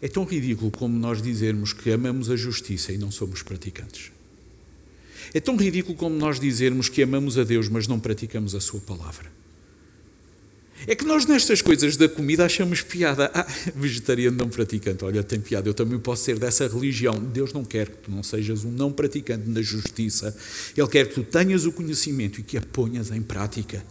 É 0.00 0.08
tão 0.08 0.24
ridículo 0.24 0.72
como 0.72 0.98
nós 0.98 1.22
dizermos 1.22 1.72
que 1.72 1.92
amamos 1.92 2.28
a 2.28 2.34
justiça 2.34 2.92
e 2.92 2.98
não 2.98 3.12
somos 3.12 3.44
praticantes. 3.44 4.10
É 5.32 5.38
tão 5.38 5.56
ridículo 5.56 5.96
como 5.96 6.16
nós 6.16 6.40
dizermos 6.40 6.88
que 6.88 7.00
amamos 7.00 7.38
a 7.38 7.44
Deus, 7.44 7.68
mas 7.68 7.86
não 7.86 8.00
praticamos 8.00 8.56
a 8.56 8.60
Sua 8.60 8.80
palavra. 8.80 9.41
É 10.86 10.94
que 10.96 11.04
nós 11.04 11.26
nestas 11.26 11.62
coisas 11.62 11.96
da 11.96 12.08
comida 12.08 12.44
achamos 12.44 12.82
piada. 12.82 13.30
Ah, 13.32 13.46
vegetariano 13.74 14.36
não 14.36 14.48
praticante, 14.48 15.04
olha, 15.04 15.22
tem 15.22 15.40
piada, 15.40 15.68
eu 15.68 15.74
também 15.74 15.98
posso 15.98 16.24
ser 16.24 16.38
dessa 16.38 16.66
religião. 16.66 17.14
Deus 17.20 17.52
não 17.52 17.64
quer 17.64 17.88
que 17.88 17.96
tu 17.98 18.10
não 18.10 18.22
sejas 18.22 18.64
um 18.64 18.70
não 18.70 18.90
praticante 18.90 19.48
na 19.48 19.62
justiça. 19.62 20.36
Ele 20.76 20.88
quer 20.88 21.08
que 21.08 21.14
tu 21.14 21.22
tenhas 21.22 21.64
o 21.64 21.72
conhecimento 21.72 22.40
e 22.40 22.42
que 22.42 22.56
a 22.56 22.60
ponhas 22.60 23.10
em 23.10 23.22
prática. 23.22 23.84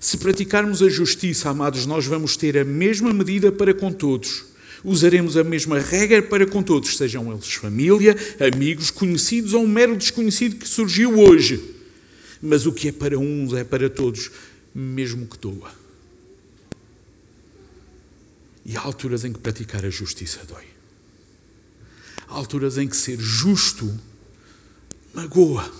Se 0.00 0.16
praticarmos 0.16 0.82
a 0.82 0.88
justiça, 0.88 1.50
amados, 1.50 1.86
nós 1.86 2.06
vamos 2.06 2.36
ter 2.36 2.56
a 2.58 2.64
mesma 2.64 3.12
medida 3.12 3.52
para 3.52 3.74
com 3.74 3.92
todos. 3.92 4.44
Usaremos 4.82 5.36
a 5.36 5.44
mesma 5.44 5.78
regra 5.78 6.22
para 6.22 6.46
com 6.46 6.62
todos, 6.62 6.96
sejam 6.96 7.32
eles 7.32 7.54
família, 7.54 8.16
amigos, 8.54 8.90
conhecidos 8.90 9.54
ou 9.54 9.64
um 9.64 9.66
mero 9.66 9.96
desconhecido 9.96 10.56
que 10.56 10.68
surgiu 10.68 11.18
hoje. 11.18 11.58
Mas 12.42 12.66
o 12.66 12.72
que 12.72 12.88
é 12.88 12.92
para 12.92 13.18
uns 13.18 13.54
é 13.54 13.64
para 13.64 13.88
todos 13.88 14.30
mesmo 14.74 15.26
que 15.26 15.38
doa. 15.38 15.72
E 18.64 18.76
há 18.76 18.80
alturas 18.80 19.24
em 19.24 19.32
que 19.32 19.38
praticar 19.38 19.84
a 19.84 19.90
justiça 19.90 20.40
dói. 20.46 20.64
Há 22.26 22.34
alturas 22.34 22.78
em 22.78 22.88
que 22.88 22.96
ser 22.96 23.18
justo 23.20 23.92
magoa. 25.12 25.70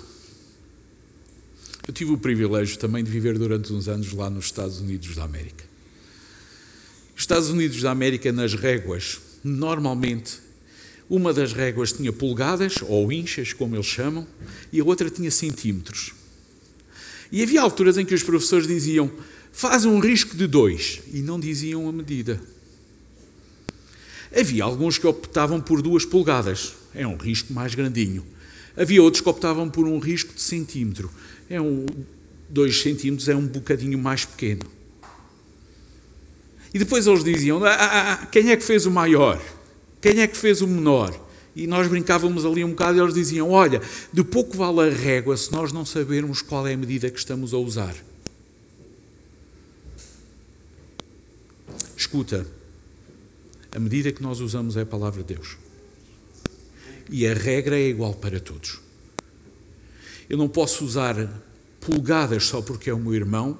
Eu 1.86 1.92
tive 1.92 2.12
o 2.12 2.18
privilégio 2.18 2.78
também 2.78 3.02
de 3.02 3.10
viver 3.10 3.38
durante 3.38 3.72
uns 3.72 3.88
anos 3.88 4.12
lá 4.12 4.30
nos 4.30 4.46
Estados 4.46 4.80
Unidos 4.80 5.14
da 5.14 5.24
América. 5.24 5.64
Estados 7.16 7.48
Unidos 7.48 7.80
da 7.80 7.90
América, 7.90 8.32
nas 8.32 8.54
réguas, 8.54 9.20
normalmente, 9.42 10.40
uma 11.08 11.32
das 11.32 11.52
réguas 11.52 11.92
tinha 11.92 12.12
polegadas, 12.12 12.76
ou 12.82 13.12
inchas, 13.12 13.52
como 13.52 13.76
eles 13.76 13.86
chamam, 13.86 14.26
e 14.72 14.80
a 14.80 14.84
outra 14.84 15.10
tinha 15.10 15.30
centímetros. 15.30 16.12
E 17.30 17.42
havia 17.42 17.60
alturas 17.60 17.98
em 17.98 18.04
que 18.04 18.14
os 18.14 18.22
professores 18.22 18.66
diziam: 18.66 19.10
faz 19.52 19.84
um 19.84 19.98
risco 19.98 20.36
de 20.36 20.46
dois, 20.46 21.00
e 21.12 21.20
não 21.20 21.38
diziam 21.38 21.88
a 21.88 21.92
medida. 21.92 22.40
Havia 24.36 24.64
alguns 24.64 24.98
que 24.98 25.06
optavam 25.06 25.60
por 25.60 25.80
duas 25.80 26.04
polegadas, 26.04 26.74
é 26.94 27.06
um 27.06 27.16
risco 27.16 27.52
mais 27.52 27.74
grandinho. 27.74 28.24
Havia 28.76 29.02
outros 29.02 29.20
que 29.20 29.28
optavam 29.28 29.70
por 29.70 29.86
um 29.86 29.98
risco 29.98 30.34
de 30.34 30.42
centímetro. 30.42 31.08
É 31.48 31.60
um, 31.60 31.86
dois 32.48 32.80
centímetros 32.80 33.28
é 33.28 33.36
um 33.36 33.46
bocadinho 33.46 33.98
mais 33.98 34.24
pequeno. 34.24 34.66
E 36.72 36.78
depois 36.78 37.06
eles 37.06 37.22
diziam: 37.22 37.64
ah, 37.64 37.70
ah, 37.70 38.12
ah, 38.12 38.26
quem 38.26 38.50
é 38.50 38.56
que 38.56 38.64
fez 38.64 38.84
o 38.84 38.90
maior? 38.90 39.40
Quem 40.00 40.20
é 40.20 40.26
que 40.26 40.36
fez 40.36 40.60
o 40.60 40.66
menor? 40.66 41.23
E 41.54 41.66
nós 41.66 41.86
brincávamos 41.86 42.44
ali 42.44 42.64
um 42.64 42.70
bocado 42.70 42.98
e 42.98 43.00
eles 43.00 43.14
diziam: 43.14 43.50
Olha, 43.50 43.80
de 44.12 44.24
pouco 44.24 44.56
vale 44.56 44.90
a 44.90 44.92
régua 44.92 45.36
se 45.36 45.52
nós 45.52 45.72
não 45.72 45.84
sabermos 45.84 46.42
qual 46.42 46.66
é 46.66 46.74
a 46.74 46.76
medida 46.76 47.10
que 47.10 47.18
estamos 47.18 47.54
a 47.54 47.58
usar. 47.58 47.94
Escuta, 51.96 52.46
a 53.72 53.78
medida 53.78 54.12
que 54.12 54.22
nós 54.22 54.40
usamos 54.40 54.76
é 54.76 54.82
a 54.82 54.86
palavra 54.86 55.22
de 55.22 55.34
Deus. 55.34 55.56
E 57.10 57.26
a 57.26 57.34
regra 57.34 57.78
é 57.78 57.88
igual 57.88 58.14
para 58.14 58.40
todos. 58.40 58.80
Eu 60.28 60.38
não 60.38 60.48
posso 60.48 60.84
usar 60.84 61.16
polegadas 61.80 62.44
só 62.44 62.62
porque 62.62 62.90
é 62.90 62.94
o 62.94 62.98
meu 62.98 63.14
irmão 63.14 63.58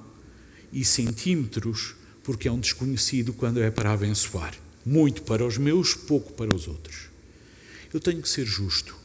e 0.73 0.85
centímetros 0.85 1.95
porque 2.23 2.49
é 2.49 2.53
um 2.53 2.59
desconhecido 2.59 3.33
quando 3.33 3.63
é 3.63 3.71
para 3.71 3.93
abençoar. 3.93 4.55
Muito 4.85 5.23
para 5.23 5.45
os 5.45 5.59
meus, 5.59 5.95
pouco 5.95 6.33
para 6.33 6.55
os 6.55 6.67
outros. 6.67 7.14
Eu 7.95 8.01
tenho 8.01 8.21
que 8.21 8.29
ser 8.29 8.45
justo. 8.45 8.97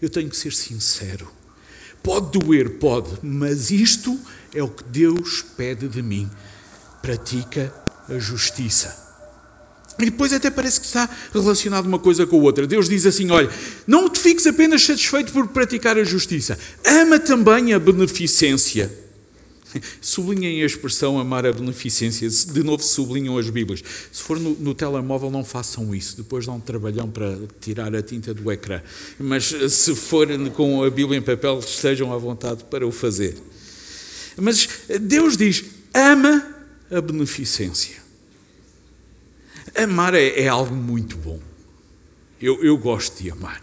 Eu 0.00 0.08
tenho 0.08 0.30
que 0.30 0.36
ser 0.36 0.52
sincero. 0.52 1.28
Pode 2.04 2.38
doer, 2.38 2.78
pode, 2.78 3.18
mas 3.20 3.72
isto 3.72 4.16
é 4.54 4.62
o 4.62 4.68
que 4.68 4.84
Deus 4.84 5.42
pede 5.56 5.88
de 5.88 6.00
mim. 6.00 6.30
Pratica 7.02 7.74
a 8.08 8.16
justiça. 8.16 9.08
E 9.98 10.04
depois 10.04 10.32
até 10.32 10.48
parece 10.48 10.78
que 10.80 10.86
está 10.86 11.10
relacionado 11.34 11.86
uma 11.86 11.98
coisa 11.98 12.24
com 12.24 12.36
a 12.36 12.42
outra. 12.42 12.64
Deus 12.64 12.88
diz 12.88 13.04
assim: 13.04 13.28
olha, 13.32 13.50
não 13.84 14.08
te 14.08 14.20
fiques 14.20 14.46
apenas 14.46 14.82
satisfeito 14.82 15.32
por 15.32 15.48
praticar 15.48 15.98
a 15.98 16.04
justiça, 16.04 16.56
ama 16.84 17.18
também 17.18 17.74
a 17.74 17.78
beneficência. 17.80 19.07
Sublinhem 20.00 20.62
a 20.62 20.66
expressão 20.66 21.18
amar 21.18 21.46
a 21.46 21.52
beneficência. 21.52 22.28
De 22.28 22.62
novo, 22.62 22.82
sublinham 22.82 23.36
as 23.36 23.50
Bíblias. 23.50 23.82
Se 24.12 24.22
for 24.22 24.38
no, 24.38 24.54
no, 24.54 24.74
telemóvel, 24.74 25.30
não 25.30 25.44
façam 25.44 25.94
isso. 25.94 26.16
Depois 26.16 26.46
dão 26.46 26.56
um 26.56 26.60
trabalhão 26.60 27.10
para 27.10 27.38
tirar 27.60 27.94
a 27.94 28.02
tinta 28.02 28.32
do 28.32 28.50
ecrã. 28.50 28.82
Mas 29.18 29.44
se 29.46 29.94
for 29.94 30.26
com 30.50 30.82
a 30.82 30.90
Bíblia 30.90 31.18
em 31.18 31.22
papel, 31.22 31.58
estejam 31.58 32.12
à 32.12 32.18
vontade 32.18 32.64
para 32.64 32.86
o 32.86 32.92
fazer. 32.92 33.36
Mas 34.36 34.68
Deus 35.00 35.36
diz: 35.36 35.64
ama 35.94 36.54
a 36.90 37.00
beneficência. 37.00 37.96
Amar 39.74 40.14
é, 40.14 40.40
é 40.40 40.48
algo 40.48 40.74
muito 40.74 41.16
bom. 41.16 41.40
Eu, 42.40 42.62
eu 42.64 42.76
gosto 42.78 43.22
de 43.22 43.30
amar. 43.30 43.60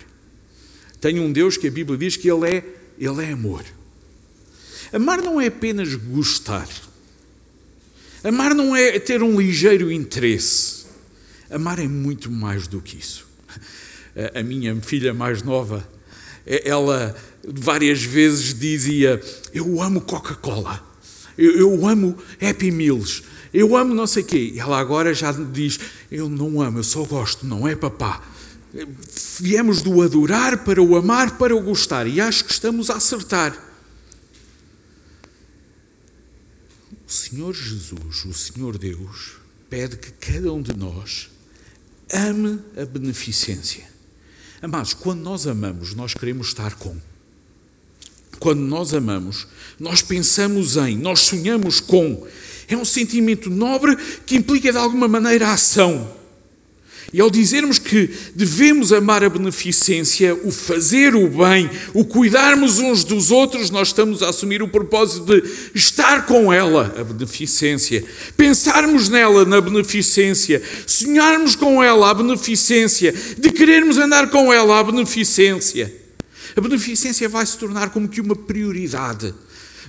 Tenho 0.99 1.23
um 1.23 1.31
Deus 1.31 1.57
que 1.57 1.67
a 1.67 1.71
Bíblia 1.71 1.97
diz 1.97 2.17
que 2.17 2.29
Ele 2.29 2.49
é, 2.49 2.63
ele 2.97 3.23
é 3.23 3.31
amor. 3.31 3.63
Amar 4.95 5.21
não 5.21 5.41
é 5.41 5.47
apenas 5.47 5.93
gostar. 5.93 6.69
Amar 8.23 8.55
não 8.55 8.73
é 8.73 8.97
ter 8.97 9.21
um 9.21 9.37
ligeiro 9.37 9.91
interesse. 9.91 10.85
Amar 11.51 11.79
é 11.79 11.87
muito 11.87 12.31
mais 12.31 12.65
do 12.65 12.81
que 12.81 12.97
isso. 12.97 13.27
A 14.33 14.41
minha 14.41 14.73
filha 14.81 15.13
mais 15.13 15.43
nova, 15.43 15.85
ela 16.45 17.13
várias 17.45 18.01
vezes 18.01 18.57
dizia: 18.57 19.21
Eu 19.53 19.81
amo 19.81 19.99
Coca-Cola, 19.99 20.81
eu, 21.37 21.85
amo 21.85 22.17
Happy 22.41 22.71
Meals, 22.71 23.21
eu 23.53 23.75
amo 23.75 23.93
não 23.93 24.07
sei 24.07 24.23
o 24.23 24.25
quê. 24.25 24.53
E 24.55 24.59
ela 24.61 24.79
agora 24.79 25.13
já 25.13 25.33
diz: 25.33 25.77
Eu 26.09 26.29
não 26.29 26.61
amo, 26.61 26.79
eu 26.79 26.83
só 26.85 27.03
gosto, 27.03 27.45
não 27.45 27.67
é 27.67 27.75
papá. 27.75 28.23
Viemos 29.41 29.81
do 29.81 30.01
adorar 30.01 30.63
para 30.63 30.81
o 30.81 30.95
amar, 30.95 31.37
para 31.37 31.53
o 31.53 31.61
gostar. 31.61 32.07
E 32.07 32.21
acho 32.21 32.45
que 32.45 32.53
estamos 32.53 32.89
a 32.89 32.95
acertar. 32.95 33.65
O 37.04 37.04
Senhor 37.15 37.53
Jesus, 37.53 38.25
o 38.25 38.33
Senhor 38.33 38.77
Deus, 38.77 39.37
pede 39.69 39.97
que 39.97 40.11
cada 40.11 40.51
um 40.51 40.61
de 40.61 40.75
nós 40.75 41.29
ame 42.13 42.59
a 42.77 42.85
beneficência. 42.85 43.83
Amados, 44.61 44.93
quando 44.93 45.21
nós 45.21 45.47
amamos, 45.47 45.95
nós 45.95 46.13
queremos 46.13 46.47
estar 46.47 46.75
com. 46.75 46.95
Quando 48.39 48.59
nós 48.59 48.93
amamos, 48.93 49.47
nós 49.79 50.01
pensamos 50.01 50.75
em, 50.75 50.97
nós 50.97 51.21
sonhamos 51.21 51.79
com. 51.79 52.27
É 52.67 52.75
um 52.75 52.85
sentimento 52.85 53.49
nobre 53.49 53.95
que 54.25 54.35
implica 54.35 54.71
de 54.71 54.77
alguma 54.77 55.07
maneira 55.07 55.47
a 55.47 55.53
ação. 55.53 56.24
E 57.13 57.21
ao 57.21 57.29
dizermos 57.29 57.79
que 57.79 58.09
devemos 58.33 58.91
amar 58.91 59.23
a 59.23 59.29
beneficência, 59.29 60.35
o 60.43 60.51
fazer 60.51 61.15
o 61.15 61.27
bem, 61.27 61.69
o 61.93 62.03
cuidarmos 62.03 62.79
uns 62.79 63.03
dos 63.03 63.31
outros, 63.31 63.69
nós 63.69 63.89
estamos 63.89 64.23
a 64.23 64.29
assumir 64.29 64.61
o 64.61 64.67
propósito 64.67 65.25
de 65.25 65.43
estar 65.73 66.25
com 66.25 66.51
ela, 66.51 66.93
a 66.97 67.03
beneficência, 67.03 68.03
pensarmos 68.35 69.07
nela 69.07 69.45
na 69.45 69.61
beneficência, 69.61 70.61
sonharmos 70.85 71.55
com 71.55 71.83
ela 71.83 72.09
a 72.09 72.13
beneficência, 72.13 73.13
de 73.37 73.49
querermos 73.51 73.97
andar 73.97 74.29
com 74.29 74.51
ela 74.51 74.79
a 74.79 74.83
beneficência. 74.83 75.93
A 76.55 76.61
beneficência 76.61 77.27
vai 77.29 77.45
se 77.45 77.57
tornar 77.57 77.89
como 77.89 78.07
que 78.07 78.21
uma 78.21 78.35
prioridade. 78.35 79.33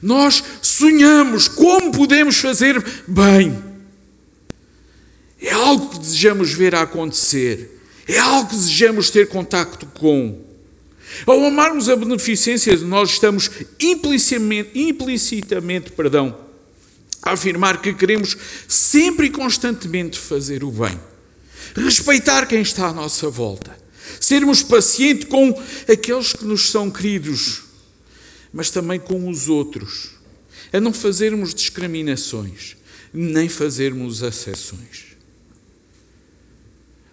Nós 0.03 0.43
sonhamos 0.61 1.49
como 1.49 1.93
podemos 1.93 2.37
fazer 2.37 2.85
bem. 3.07 3.66
É 5.41 5.53
algo 5.53 5.91
que 5.91 5.99
desejamos 5.99 6.53
ver 6.53 6.75
acontecer. 6.75 7.81
É 8.07 8.19
algo 8.19 8.51
que 8.51 8.57
desejamos 8.57 9.11
ter 9.11 9.29
contacto 9.29 9.87
com. 9.87 10.45
Ao 11.27 11.45
amarmos 11.45 11.89
a 11.89 11.97
beneficência, 11.97 12.77
nós 12.79 13.11
estamos 13.11 13.51
implicitamente, 13.81 14.71
implicitamente 14.75 15.93
perdão, 15.93 16.37
a 17.23 17.33
afirmar 17.33 17.81
que 17.81 17.95
queremos 17.95 18.37
sempre 18.69 19.27
e 19.27 19.31
constantemente 19.31 20.19
fazer 20.19 20.65
o 20.65 20.71
bem. 20.71 20.99
Respeitar 21.75 22.47
quem 22.47 22.61
está 22.61 22.89
à 22.89 22.93
nossa 22.93 23.29
volta. 23.29 23.77
Sermos 24.21 24.63
pacientes 24.63 25.29
com 25.29 25.61
aqueles 25.89 26.33
que 26.33 26.45
nos 26.45 26.71
são 26.71 26.91
queridos 26.91 27.67
mas 28.57 28.71
também 28.71 28.99
com 28.99 29.29
os 29.29 29.51
outros, 29.51 30.13
a 30.73 30.81
não 30.81 30.91
fazermos 30.91 31.55
discriminações, 31.55 32.75
nem 33.13 33.51
fazermos 33.51 34.23
acessões. 34.23 35.06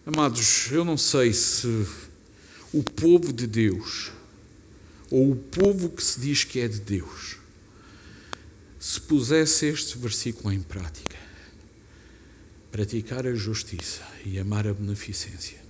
Amados, 0.05 0.69
eu 0.71 0.83
não 0.83 0.97
sei 0.97 1.31
se 1.31 1.87
o 2.73 2.83
povo 2.83 3.31
de 3.31 3.47
Deus, 3.47 4.11
ou 5.09 5.31
o 5.31 5.35
povo 5.35 5.89
que 5.89 6.03
se 6.03 6.19
diz 6.19 6.43
que 6.43 6.59
é 6.59 6.67
de 6.67 6.79
Deus, 6.79 7.37
se 8.79 8.99
pusesse 8.99 9.65
este 9.67 9.97
versículo 9.97 10.51
em 10.51 10.61
prática, 10.61 11.15
praticar 12.69 13.25
a 13.25 13.33
justiça 13.33 14.05
e 14.25 14.37
amar 14.37 14.67
a 14.67 14.73
beneficência, 14.73 15.61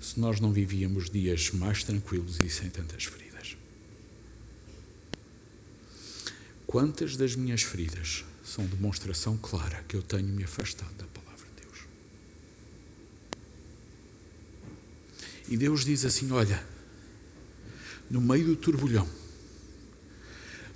se 0.00 0.20
nós 0.20 0.38
não 0.38 0.52
vivíamos 0.52 1.10
dias 1.10 1.50
mais 1.50 1.82
tranquilos 1.82 2.38
e 2.38 2.48
sem 2.48 2.70
tantas 2.70 3.04
feridas. 3.04 3.56
Quantas 6.68 7.16
das 7.16 7.34
minhas 7.34 7.62
feridas 7.62 8.24
são 8.44 8.64
demonstração 8.66 9.36
clara 9.38 9.82
que 9.88 9.96
eu 9.96 10.02
tenho 10.02 10.28
me 10.28 10.44
afastado 10.44 10.92
da 10.96 11.06
palavra 11.06 11.46
de 11.56 11.62
Deus? 11.62 11.78
E 15.48 15.56
Deus 15.56 15.84
diz 15.84 16.04
assim: 16.04 16.30
Olha, 16.30 16.62
no 18.10 18.20
meio 18.20 18.46
do 18.46 18.56
turbulhão, 18.56 19.08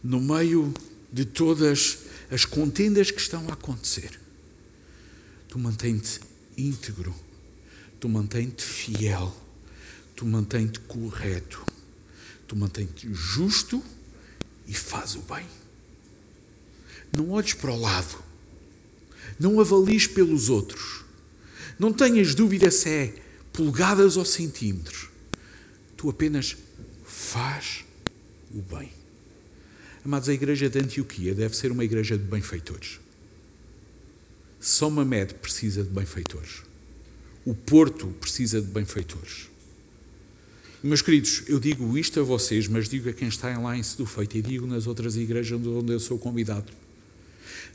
no 0.02 0.20
meio 0.20 0.72
de 1.12 1.24
todas 1.24 1.98
as 2.30 2.44
contendas 2.44 3.10
que 3.10 3.20
estão 3.20 3.48
a 3.48 3.52
acontecer, 3.52 4.18
tu 5.48 5.58
mantém-te 5.58 6.20
íntegro, 6.56 7.14
tu 8.00 8.08
mantém-te 8.08 8.62
fiel, 8.62 9.34
tu 10.16 10.24
mantém-te 10.24 10.80
correto, 10.80 11.64
tu 12.48 12.56
mantém-te 12.56 13.12
justo 13.12 13.82
e 14.66 14.74
faz 14.74 15.14
o 15.14 15.20
bem. 15.20 15.46
Não 17.14 17.30
olhes 17.30 17.52
para 17.52 17.72
o 17.72 17.78
lado. 17.78 18.22
Não 19.38 19.60
avalies 19.60 20.06
pelos 20.06 20.48
outros. 20.48 21.04
Não 21.78 21.92
tenhas 21.92 22.34
dúvida 22.34 22.70
se 22.70 22.88
é 22.88 23.21
polegadas 23.52 24.16
ou 24.16 24.24
centímetros. 24.24 25.08
Tu 25.96 26.08
apenas 26.08 26.56
faz 27.04 27.84
o 28.52 28.60
bem. 28.60 28.90
Amados, 30.04 30.28
a 30.28 30.34
igreja 30.34 30.68
de 30.68 30.78
Antioquia 30.78 31.34
deve 31.34 31.56
ser 31.56 31.70
uma 31.70 31.84
igreja 31.84 32.18
de 32.18 32.24
benfeitores. 32.24 32.98
Só 34.60 34.90
Mamed 34.90 35.34
precisa 35.34 35.82
de 35.82 35.90
benfeitores. 35.90 36.62
O 37.44 37.54
Porto 37.54 38.08
precisa 38.20 38.60
de 38.60 38.66
benfeitores. 38.66 39.48
Meus 40.82 41.02
queridos, 41.02 41.44
eu 41.46 41.60
digo 41.60 41.96
isto 41.96 42.18
a 42.18 42.22
vocês, 42.24 42.66
mas 42.66 42.88
digo 42.88 43.08
a 43.08 43.12
quem 43.12 43.28
está 43.28 43.56
lá 43.58 43.76
em 43.76 43.82
Sedufeito 43.82 44.36
e 44.36 44.42
digo 44.42 44.66
nas 44.66 44.88
outras 44.88 45.16
igrejas 45.16 45.64
onde 45.64 45.92
eu 45.92 46.00
sou 46.00 46.18
convidado. 46.18 46.72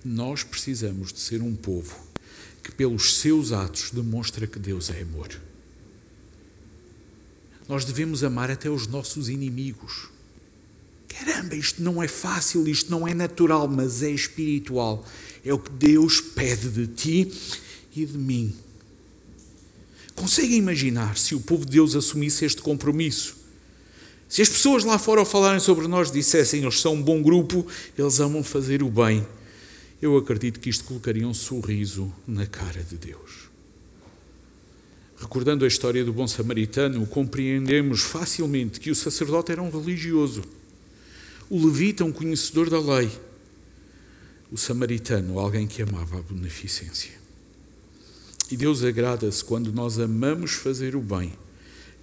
Nós 0.04 0.44
precisamos 0.44 1.14
de 1.14 1.20
ser 1.20 1.42
um 1.42 1.56
povo 1.56 1.96
que, 2.62 2.72
pelos 2.72 3.16
seus 3.16 3.54
atos, 3.54 3.92
demonstra 3.92 4.46
que 4.46 4.60
Deus 4.60 4.90
é 4.90 5.02
amor. 5.02 5.30
Nós 7.68 7.86
devemos 7.86 8.24
amar 8.24 8.50
até 8.50 8.70
os 8.70 8.88
nossos 8.88 9.30
inimigos. 9.30 10.10
Caramba, 11.08 11.56
isto 11.56 11.82
não 11.82 12.02
é 12.02 12.08
fácil, 12.08 12.68
isto 12.68 12.92
não 12.92 13.08
é 13.08 13.14
natural, 13.14 13.68
mas 13.68 14.04
é 14.04 14.12
espiritual. 14.12 15.06
É 15.44 15.54
o 15.54 15.60
que 15.60 15.72
Deus 15.72 16.22
pede 16.22 16.70
de 16.70 16.88
ti 16.88 17.32
e 17.96 18.06
de 18.06 18.18
mim. 18.18 18.54
Conseguem 20.16 20.58
imaginar 20.58 21.18
se 21.18 21.36
o 21.36 21.40
povo 21.40 21.66
de 21.66 21.72
Deus 21.72 21.96
assumisse 21.96 22.46
este 22.46 22.62
compromisso? 22.62 23.36
Se 24.30 24.42
as 24.42 24.50
pessoas 24.50 24.84
lá 24.84 25.00
fora 25.00 25.24
falarem 25.24 25.60
sobre 25.60 25.88
nós 25.88 26.12
dissessem 26.12 26.62
eles 26.62 26.80
são 26.82 26.96
um 26.96 27.02
bom 27.02 27.22
grupo, 27.22 27.66
eles 27.98 28.20
amam 28.20 28.44
fazer 28.44 28.84
o 28.84 28.90
bem, 28.90 29.26
eu 30.02 30.18
acredito 30.18 30.60
que 30.60 30.70
isto 30.70 30.84
colocaria 30.84 31.28
um 31.28 31.34
sorriso 31.34 32.12
na 32.28 32.46
cara 32.46 32.84
de 32.84 32.98
Deus. 32.98 33.47
Recordando 35.20 35.66
a 35.66 35.68
história 35.68 36.06
do 36.06 36.14
bom 36.14 36.28
samaritano, 36.28 37.06
compreendemos 37.08 38.02
facilmente 38.02 38.80
que 38.80 38.92
o 38.92 38.96
sacerdote 38.96 39.52
era 39.52 39.62
um 39.62 39.70
religioso, 39.72 40.44
o 41.50 41.66
levita, 41.66 42.06
um 42.06 42.12
conhecedor 42.12 42.70
da 42.70 42.80
lei, 42.80 43.10
o 44.52 44.58
samaritano, 44.58 45.40
alguém 45.40 45.66
que 45.66 45.82
amava 45.82 46.20
a 46.20 46.22
beneficência. 46.22 47.14
E 48.52 48.56
Deus 48.56 48.84
agrada-se 48.84 49.44
quando 49.44 49.74
nós 49.74 49.98
amamos 49.98 50.52
fazer 50.52 50.96
o 50.96 51.02
bem, 51.02 51.34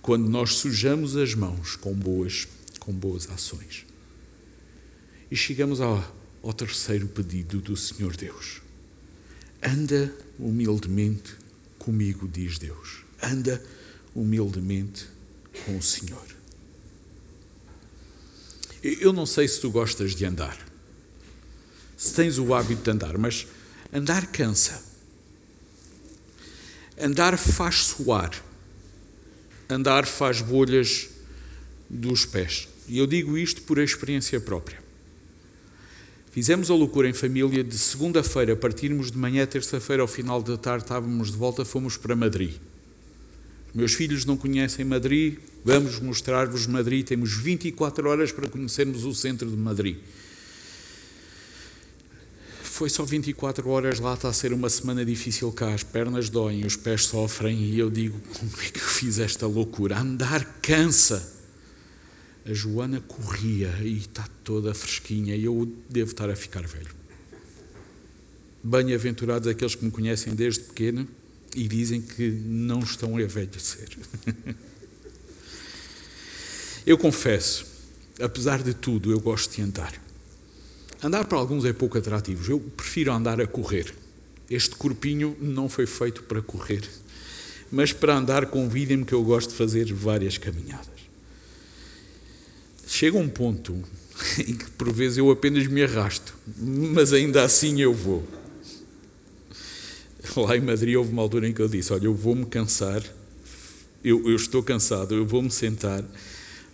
quando 0.02 0.28
nós 0.28 0.54
sujamos 0.54 1.16
as 1.16 1.34
mãos 1.34 1.76
com 1.76 1.94
boas, 1.94 2.48
com 2.80 2.92
boas 2.92 3.30
ações. 3.30 3.86
E 5.30 5.36
chegamos 5.36 5.80
ao, 5.80 6.04
ao 6.42 6.52
terceiro 6.52 7.06
pedido 7.06 7.60
do 7.60 7.76
Senhor 7.76 8.16
Deus. 8.16 8.60
Anda 9.62 10.12
humildemente 10.38 11.34
comigo, 11.78 12.28
diz 12.28 12.58
Deus 12.58 13.03
anda 13.22 13.62
humildemente 14.14 15.06
com 15.64 15.76
o 15.76 15.82
Senhor. 15.82 16.26
Eu 18.82 19.12
não 19.12 19.24
sei 19.24 19.48
se 19.48 19.60
tu 19.60 19.70
gostas 19.70 20.14
de 20.14 20.24
andar, 20.24 20.58
se 21.96 22.14
tens 22.14 22.38
o 22.38 22.52
hábito 22.52 22.82
de 22.82 22.90
andar, 22.90 23.16
mas 23.16 23.46
andar 23.92 24.26
cansa. 24.26 24.82
Andar 27.00 27.36
faz 27.38 27.86
suar. 27.86 28.30
Andar 29.68 30.06
faz 30.06 30.40
bolhas 30.40 31.08
dos 31.88 32.24
pés. 32.26 32.68
E 32.86 32.98
eu 32.98 33.06
digo 33.06 33.38
isto 33.38 33.62
por 33.62 33.78
experiência 33.78 34.38
própria. 34.40 34.82
Fizemos 36.30 36.70
a 36.70 36.74
loucura 36.74 37.08
em 37.08 37.12
família 37.12 37.62
de 37.62 37.78
segunda-feira, 37.78 38.56
partirmos 38.56 39.10
de 39.10 39.16
manhã, 39.16 39.46
terça-feira, 39.46 40.02
ao 40.02 40.08
final 40.08 40.42
da 40.42 40.56
tarde, 40.56 40.84
estávamos 40.84 41.30
de 41.30 41.36
volta, 41.36 41.64
fomos 41.64 41.96
para 41.96 42.16
Madrid. 42.16 42.56
Meus 43.74 43.92
filhos 43.92 44.24
não 44.24 44.36
conhecem 44.36 44.84
Madrid, 44.84 45.38
vamos 45.64 45.98
mostrar-vos 45.98 46.64
Madrid. 46.64 47.04
Temos 47.04 47.34
24 47.34 48.08
horas 48.08 48.30
para 48.30 48.48
conhecermos 48.48 49.04
o 49.04 49.12
centro 49.12 49.50
de 49.50 49.56
Madrid. 49.56 49.96
Foi 52.62 52.88
só 52.88 53.04
24 53.04 53.68
horas 53.68 53.98
lá, 53.98 54.14
está 54.14 54.28
a 54.28 54.32
ser 54.32 54.52
uma 54.52 54.70
semana 54.70 55.04
difícil 55.04 55.50
cá. 55.50 55.74
As 55.74 55.82
pernas 55.82 56.28
doem, 56.28 56.64
os 56.64 56.76
pés 56.76 57.06
sofrem 57.06 57.64
e 57.64 57.76
eu 57.76 57.90
digo: 57.90 58.16
como 58.38 58.50
é 58.62 58.70
que 58.70 58.78
eu 58.78 58.84
fiz 58.84 59.18
esta 59.18 59.44
loucura? 59.46 59.98
Andar 59.98 60.44
cansa. 60.62 61.32
A 62.46 62.52
Joana 62.52 63.00
corria 63.00 63.74
e 63.82 63.98
está 63.98 64.28
toda 64.44 64.72
fresquinha 64.74 65.34
e 65.34 65.44
eu 65.46 65.66
devo 65.88 66.12
estar 66.12 66.30
a 66.30 66.36
ficar 66.36 66.64
velho. 66.64 66.94
Bem-aventurados 68.62 69.48
aqueles 69.48 69.74
que 69.74 69.84
me 69.84 69.90
conhecem 69.90 70.34
desde 70.34 70.60
pequeno 70.60 71.08
e 71.54 71.68
dizem 71.68 72.00
que 72.00 72.28
não 72.30 72.80
estão 72.80 73.16
a 73.16 73.22
envelhecer. 73.22 73.88
eu 76.86 76.98
confesso, 76.98 77.66
apesar 78.20 78.62
de 78.62 78.74
tudo, 78.74 79.10
eu 79.10 79.20
gosto 79.20 79.54
de 79.54 79.62
andar. 79.62 79.94
Andar 81.02 81.24
para 81.26 81.38
alguns 81.38 81.64
é 81.64 81.72
pouco 81.72 81.98
atrativo, 81.98 82.50
eu 82.50 82.60
prefiro 82.60 83.12
andar 83.12 83.40
a 83.40 83.46
correr. 83.46 83.94
Este 84.50 84.74
corpinho 84.76 85.36
não 85.40 85.68
foi 85.68 85.86
feito 85.86 86.22
para 86.22 86.42
correr, 86.42 86.82
mas 87.70 87.92
para 87.92 88.16
andar 88.16 88.46
convidem-me 88.46 89.04
que 89.04 89.12
eu 89.12 89.22
gosto 89.22 89.50
de 89.50 89.56
fazer 89.56 89.92
várias 89.92 90.38
caminhadas. 90.38 90.88
Chega 92.86 93.16
um 93.16 93.28
ponto 93.28 93.82
em 94.38 94.54
que 94.54 94.70
por 94.72 94.92
vezes 94.92 95.18
eu 95.18 95.30
apenas 95.30 95.66
me 95.66 95.82
arrasto, 95.82 96.34
mas 96.56 97.12
ainda 97.12 97.42
assim 97.42 97.80
eu 97.80 97.92
vou. 97.92 98.26
lá 100.36 100.56
em 100.56 100.60
Madrid 100.60 100.96
houve 100.96 101.12
uma 101.12 101.22
altura 101.22 101.48
em 101.48 101.52
que 101.52 101.60
eu 101.60 101.68
disse: 101.68 101.92
Olha, 101.92 102.06
eu 102.06 102.14
vou-me 102.14 102.46
cansar, 102.46 103.02
eu, 104.02 104.28
eu 104.28 104.36
estou 104.36 104.62
cansado, 104.62 105.14
eu 105.14 105.26
vou-me 105.26 105.50
sentar, 105.50 106.04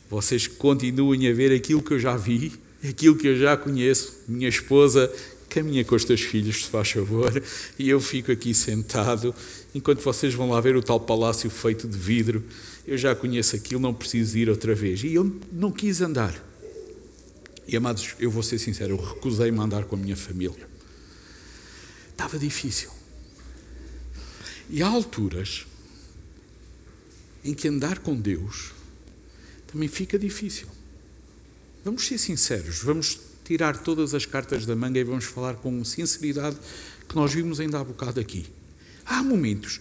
vocês 0.09 0.47
continuem 0.47 1.29
a 1.29 1.33
ver 1.33 1.53
aquilo 1.53 1.83
que 1.83 1.95
eu 1.95 1.99
já 1.99 2.17
vi, 2.17 2.53
aquilo 2.89 3.17
que 3.17 3.29
eu 3.29 3.39
já 3.39 3.57
conheço. 3.57 4.25
Minha 4.29 4.49
esposa 4.49 5.13
caminha 5.49 5.85
com 5.85 5.97
os 5.97 6.05
teus 6.05 6.21
filhos, 6.21 6.65
se 6.65 6.71
faz 6.71 6.91
favor, 6.91 7.43
e 7.79 7.89
eu 7.89 8.01
fico 8.01 8.31
aqui 8.31 8.55
sentado, 8.55 9.35
enquanto 9.75 10.01
vocês 10.01 10.33
vão 10.33 10.51
lá 10.51 10.61
ver 10.61 10.77
o 10.77 10.83
tal 10.83 11.01
palácio 11.01 11.51
feito 11.51 11.89
de 11.89 11.99
vidro. 11.99 12.43
Eu 12.87 12.97
já 12.97 13.15
conheço 13.15 13.55
aquilo, 13.57 13.81
não 13.81 13.93
preciso 13.93 14.39
ir 14.39 14.49
outra 14.49 14.75
vez. 14.75 15.05
E 15.05 15.15
eu 15.15 15.39
não 15.53 15.71
quis 15.71 16.01
andar. 16.01 16.35
E 17.69 17.77
amados, 17.77 18.15
eu 18.19 18.31
vou 18.31 18.43
ser 18.43 18.59
sincero, 18.59 18.95
eu 18.95 18.97
recusei-me 18.97 19.59
andar 19.61 19.85
com 19.85 19.95
a 19.95 19.99
minha 19.99 20.17
família. 20.17 20.69
Estava 22.11 22.39
difícil. 22.39 23.00
E 24.71 24.83
há 24.83 24.89
alturas 24.89 25.67
em 27.45 27.53
que 27.55 27.67
andar 27.67 27.99
com 27.99 28.15
Deus 28.15 28.71
também 29.67 29.89
fica 29.89 30.17
difícil. 30.17 30.69
Vamos 31.85 32.07
ser 32.07 32.19
sinceros, 32.19 32.83
vamos 32.83 33.19
tirar 33.45 33.77
todas 33.79 34.15
as 34.15 34.25
cartas 34.25 34.65
da 34.65 34.77
manga 34.77 35.01
e 35.01 35.05
vamos 35.05 35.25
falar 35.25 35.55
com 35.55 35.85
sinceridade 35.85 36.57
que 37.09 37.17
nós 37.17 37.33
vimos 37.33 37.59
ainda 37.59 37.81
há 37.81 37.85
bocado 37.85 38.21
aqui. 38.21 38.47
Há 39.05 39.25
momentos 39.25 39.81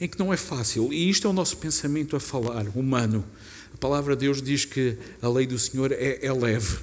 em 0.00 0.08
que 0.08 0.18
não 0.18 0.32
é 0.32 0.36
fácil, 0.38 0.90
e 0.90 1.10
isto 1.10 1.26
é 1.26 1.30
o 1.30 1.34
nosso 1.34 1.58
pensamento 1.58 2.16
a 2.16 2.20
falar, 2.20 2.66
humano. 2.74 3.22
A 3.74 3.76
palavra 3.76 4.16
de 4.16 4.20
Deus 4.20 4.40
diz 4.40 4.64
que 4.64 4.96
a 5.20 5.28
lei 5.28 5.46
do 5.46 5.58
Senhor 5.58 5.92
é, 5.92 6.24
é 6.24 6.32
leve. 6.32 6.78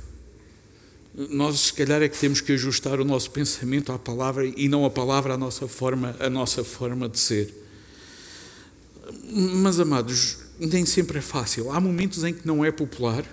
Nós, 1.18 1.60
se 1.60 1.74
calhar, 1.74 2.04
é 2.04 2.08
que 2.08 2.16
temos 2.16 2.42
que 2.42 2.52
ajustar 2.52 3.00
o 3.00 3.04
nosso 3.04 3.32
pensamento 3.32 3.92
à 3.92 3.98
palavra 3.98 4.46
e 4.46 4.70
não 4.70 4.86
a 4.86 4.90
palavra 4.90 5.34
à 5.34 5.38
nossa 5.38 5.68
forma, 5.68 6.16
à 6.20 6.30
nossa 6.30 6.64
forma 6.64 7.10
de 7.10 7.18
ser. 7.18 7.52
Mas, 9.34 9.80
amados, 9.80 10.38
nem 10.60 10.86
sempre 10.86 11.18
é 11.18 11.22
fácil. 11.22 11.72
Há 11.72 11.82
momentos 11.82 12.24
em 12.24 12.32
que 12.32 12.46
não 12.46 12.64
é 12.64 12.72
popular, 12.72 13.26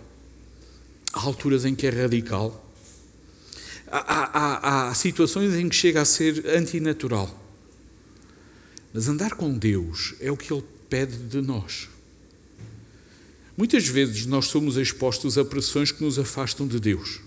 há 1.13 1.21
alturas 1.21 1.67
em 1.67 1.75
que 1.75 1.87
é 1.87 1.91
radical, 1.91 2.67
há, 3.87 3.99
há, 3.99 4.89
há 4.89 4.95
situações 4.95 5.53
em 5.53 5.69
que 5.69 5.77
chega 5.77 6.01
a 6.01 6.07
ser 6.07 6.43
antinatural. 6.57 7.39
Mas 8.95 9.09
andar 9.09 9.35
com 9.35 9.53
Deus 9.53 10.15
é 10.21 10.33
o 10.33 10.39
que 10.39 10.51
Ele 10.51 10.65
pede 10.89 11.19
de 11.19 11.43
nós. 11.43 11.91
Muitas 13.59 13.87
vezes 13.87 14.25
nós 14.25 14.47
somos 14.47 14.79
expostos 14.79 15.37
a 15.37 15.45
pressões 15.45 15.93
que 15.93 16.03
nos 16.03 16.19
afastam 16.19 16.67
de 16.67 16.81
Deus 16.81 17.21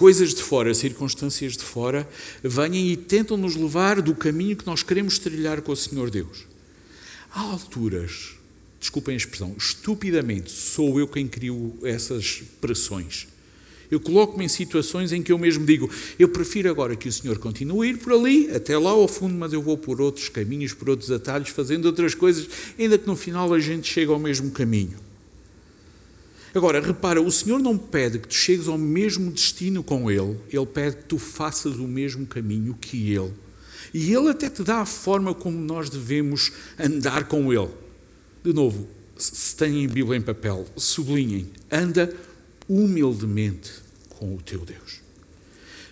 coisas 0.00 0.32
de 0.32 0.42
fora, 0.42 0.72
circunstâncias 0.72 1.58
de 1.58 1.62
fora, 1.62 2.08
venham 2.42 2.74
e 2.74 2.96
tentam 2.96 3.36
nos 3.36 3.54
levar 3.54 4.00
do 4.00 4.14
caminho 4.14 4.56
que 4.56 4.66
nós 4.66 4.82
queremos 4.82 5.18
trilhar 5.18 5.60
com 5.60 5.72
o 5.72 5.76
Senhor 5.76 6.08
Deus. 6.08 6.46
Há 7.30 7.42
alturas, 7.42 8.30
desculpem 8.80 9.12
a 9.12 9.16
expressão, 9.18 9.54
estupidamente 9.58 10.50
sou 10.50 10.98
eu 10.98 11.06
quem 11.06 11.28
crio 11.28 11.76
essas 11.82 12.42
pressões. 12.62 13.28
Eu 13.90 14.00
coloco-me 14.00 14.46
em 14.46 14.48
situações 14.48 15.12
em 15.12 15.22
que 15.22 15.32
eu 15.32 15.38
mesmo 15.38 15.66
digo: 15.66 15.90
eu 16.18 16.30
prefiro 16.30 16.70
agora 16.70 16.96
que 16.96 17.08
o 17.08 17.12
Senhor 17.12 17.36
continue 17.36 17.88
a 17.88 17.90
ir 17.90 17.98
por 17.98 18.14
ali, 18.14 18.50
até 18.52 18.78
lá 18.78 18.92
ao 18.92 19.06
fundo, 19.06 19.34
mas 19.34 19.52
eu 19.52 19.60
vou 19.60 19.76
por 19.76 20.00
outros 20.00 20.30
caminhos, 20.30 20.72
por 20.72 20.88
outros 20.88 21.10
atalhos, 21.10 21.50
fazendo 21.50 21.84
outras 21.84 22.14
coisas, 22.14 22.48
ainda 22.78 22.96
que 22.96 23.06
no 23.06 23.16
final 23.16 23.52
a 23.52 23.60
gente 23.60 23.92
chegue 23.92 24.10
ao 24.10 24.18
mesmo 24.18 24.50
caminho. 24.50 25.09
Agora, 26.54 26.80
repara, 26.80 27.22
o 27.22 27.30
Senhor 27.30 27.60
não 27.60 27.78
pede 27.78 28.18
que 28.18 28.28
tu 28.28 28.34
chegues 28.34 28.66
ao 28.66 28.78
mesmo 28.78 29.30
destino 29.30 29.82
com 29.82 30.10
Ele, 30.10 30.36
Ele 30.52 30.66
pede 30.66 30.96
que 30.96 31.04
tu 31.04 31.18
faças 31.18 31.76
o 31.76 31.86
mesmo 31.86 32.26
caminho 32.26 32.76
que 32.80 33.12
Ele. 33.12 33.32
E 33.94 34.12
Ele 34.12 34.28
até 34.28 34.48
te 34.48 34.62
dá 34.62 34.78
a 34.78 34.86
forma 34.86 35.32
como 35.32 35.58
nós 35.58 35.88
devemos 35.88 36.52
andar 36.78 37.24
com 37.28 37.52
Ele. 37.52 37.70
De 38.42 38.52
novo, 38.52 38.88
se 39.16 39.54
têm 39.54 39.86
Bíblia 39.86 40.18
em 40.18 40.22
papel, 40.22 40.66
sublinhem: 40.76 41.50
anda 41.70 42.14
humildemente 42.68 43.70
com 44.08 44.34
o 44.34 44.42
teu 44.42 44.64
Deus. 44.64 45.00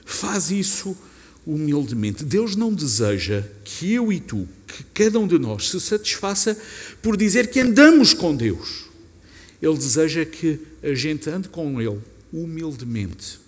Faz 0.05 0.51
isso 0.51 0.97
humildemente. 1.47 2.25
Deus 2.25 2.57
não 2.57 2.73
deseja 2.73 3.45
que 3.65 3.93
eu 3.93 4.13
e 4.13 4.21
tu, 4.21 4.49
que 4.67 4.85
cada 4.95 5.19
um 5.19 5.27
de 5.27 5.39
nós 5.39 5.69
se 5.71 5.81
satisfaça 5.81 6.59
por 7.03 7.17
dizer 7.17 7.51
que 7.51 7.61
andamos 7.61 8.13
com 8.13 8.35
Deus. 8.35 8.88
Ele 9.61 9.77
deseja 9.77 10.25
que 10.25 10.61
a 10.83 10.95
gente 10.95 11.29
ande 11.29 11.49
com 11.49 11.81
Ele 11.81 12.01
humildemente. 12.33 13.41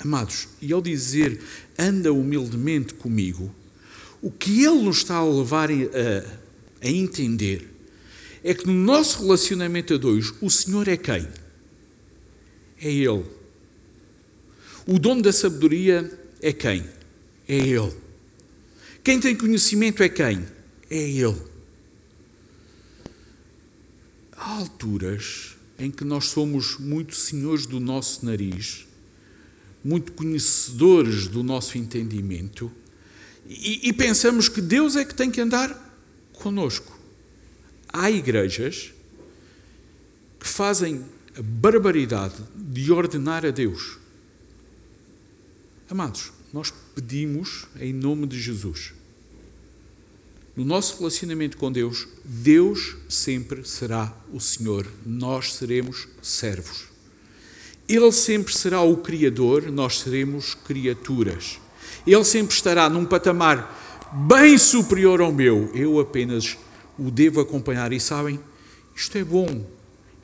Amados, 0.00 0.48
e 0.60 0.72
ao 0.72 0.80
dizer 0.80 1.40
anda 1.78 2.12
humildemente 2.12 2.94
comigo, 2.94 3.54
o 4.22 4.30
que 4.30 4.64
Ele 4.64 4.82
nos 4.82 4.98
está 4.98 5.16
a 5.16 5.24
levar 5.24 5.70
a, 5.70 5.74
a 6.82 6.88
entender 6.88 7.68
é 8.42 8.54
que 8.54 8.66
no 8.66 8.72
nosso 8.72 9.22
relacionamento 9.22 9.94
a 9.94 9.96
dois, 9.96 10.32
o 10.40 10.50
Senhor 10.50 10.86
é 10.88 10.96
quem? 10.96 11.26
É 12.80 12.90
Ele. 12.90 13.24
O 14.86 14.98
dono 14.98 15.22
da 15.22 15.32
sabedoria 15.32 16.10
é 16.40 16.52
quem? 16.52 16.84
É 17.48 17.56
Ele. 17.56 17.92
Quem 19.02 19.20
tem 19.20 19.34
conhecimento 19.34 20.02
é 20.02 20.08
quem? 20.08 20.44
É 20.90 20.96
Ele. 20.96 21.36
Há 24.38 24.58
alturas 24.58 25.56
em 25.78 25.90
que 25.90 26.04
nós 26.04 26.26
somos 26.26 26.78
muito 26.78 27.14
senhores 27.14 27.66
do 27.66 27.80
nosso 27.80 28.24
nariz, 28.24 28.86
muito 29.84 30.12
conhecedores 30.12 31.26
do 31.26 31.42
nosso 31.42 31.76
entendimento, 31.76 32.70
e, 33.48 33.88
e 33.88 33.92
pensamos 33.92 34.48
que 34.48 34.60
Deus 34.60 34.94
é 34.94 35.04
que 35.04 35.14
tem 35.14 35.30
que 35.30 35.40
andar 35.40 35.74
conosco. 36.34 36.96
Há 37.92 38.10
igrejas 38.10 38.92
que 40.38 40.46
fazem 40.46 41.04
a 41.36 41.42
barbaridade 41.42 42.36
de 42.54 42.92
ordenar 42.92 43.44
a 43.44 43.50
Deus. 43.50 43.98
Amados, 45.90 46.32
nós 46.52 46.72
pedimos 46.94 47.64
em 47.80 47.92
nome 47.92 48.26
de 48.26 48.40
Jesus. 48.40 48.92
No 50.58 50.64
nosso 50.64 50.98
relacionamento 50.98 51.56
com 51.56 51.70
Deus, 51.70 52.08
Deus 52.24 52.96
sempre 53.08 53.64
será 53.64 54.12
o 54.32 54.40
Senhor, 54.40 54.84
nós 55.06 55.54
seremos 55.54 56.08
servos. 56.20 56.86
Ele 57.88 58.10
sempre 58.10 58.52
será 58.52 58.82
o 58.82 58.96
Criador, 58.96 59.70
nós 59.70 60.00
seremos 60.00 60.54
criaturas. 60.54 61.60
Ele 62.04 62.24
sempre 62.24 62.56
estará 62.56 62.90
num 62.90 63.04
patamar 63.04 64.10
bem 64.26 64.58
superior 64.58 65.20
ao 65.20 65.32
meu. 65.32 65.70
Eu 65.76 66.00
apenas 66.00 66.58
o 66.98 67.08
devo 67.08 67.38
acompanhar. 67.38 67.92
E 67.92 68.00
sabem, 68.00 68.40
isto 68.96 69.16
é 69.16 69.22
bom. 69.22 69.64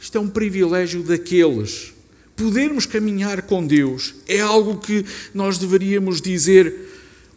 Isto 0.00 0.18
é 0.18 0.20
um 0.20 0.28
privilégio 0.28 1.04
daqueles. 1.04 1.94
Podermos 2.34 2.86
caminhar 2.86 3.42
com 3.42 3.64
Deus 3.64 4.16
é 4.26 4.40
algo 4.40 4.80
que 4.80 5.06
nós 5.32 5.58
deveríamos 5.58 6.20
dizer: 6.20 6.74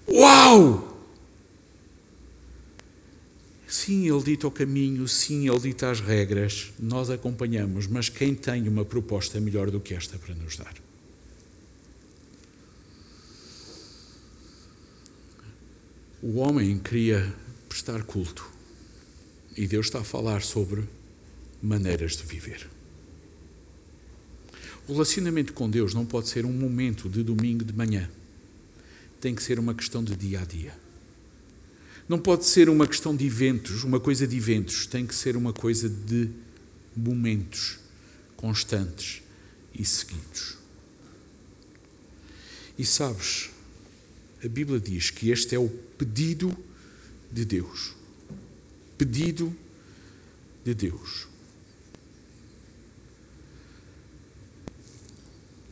Uau! 0.10 0.97
Sim, 3.68 4.10
Ele 4.10 4.24
dita 4.24 4.48
o 4.48 4.52
caminho, 4.52 5.06
sim, 5.10 5.50
Ele 5.50 5.60
dita 5.60 5.92
as 5.92 6.00
regras, 6.00 6.72
nós 6.80 7.10
acompanhamos, 7.10 7.86
mas 7.86 8.08
quem 8.08 8.34
tem 8.34 8.68
uma 8.68 8.86
proposta 8.86 9.42
melhor 9.42 9.70
do 9.70 9.82
que 9.82 9.94
esta 9.94 10.18
para 10.18 10.34
nos 10.34 10.56
dar? 10.56 10.74
O 16.24 16.38
homem 16.38 16.80
queria 16.80 17.36
prestar 17.68 18.04
culto 18.04 18.50
e 19.56 19.68
Deus 19.68 19.88
está 19.88 20.00
a 20.00 20.04
falar 20.04 20.42
sobre 20.42 20.84
maneiras 21.62 22.16
de 22.16 22.24
viver. 22.24 22.68
O 24.88 24.94
relacionamento 24.94 25.52
com 25.52 25.70
Deus 25.70 25.94
não 25.94 26.06
pode 26.06 26.30
ser 26.30 26.46
um 26.46 26.54
momento 26.54 27.10
de 27.10 27.22
domingo 27.22 27.66
de 27.66 27.74
manhã, 27.74 28.10
tem 29.20 29.36
que 29.36 29.44
ser 29.44 29.60
uma 29.60 29.74
questão 29.74 30.02
de 30.02 30.16
dia 30.16 30.42
a 30.42 30.46
dia. 30.46 30.87
Não 32.08 32.18
pode 32.18 32.46
ser 32.46 32.70
uma 32.70 32.88
questão 32.88 33.16
de 33.16 33.26
eventos, 33.26 33.84
uma 33.84 34.00
coisa 34.00 34.26
de 34.26 34.38
eventos, 34.38 34.86
tem 34.86 35.06
que 35.06 35.14
ser 35.14 35.36
uma 35.36 35.52
coisa 35.52 35.90
de 35.90 36.30
momentos 36.96 37.80
constantes 38.38 39.22
e 39.74 39.84
seguidos. 39.84 40.58
E 42.78 42.86
sabes, 42.86 43.50
a 44.44 44.48
Bíblia 44.48 44.80
diz 44.80 45.10
que 45.10 45.32
este 45.32 45.56
é 45.56 45.60
o 45.60 45.68
pedido 45.68 46.56
de 47.32 47.44
Deus. 47.44 47.94
Pedido 48.98 49.54
de 50.64 50.74
Deus. 50.74 51.28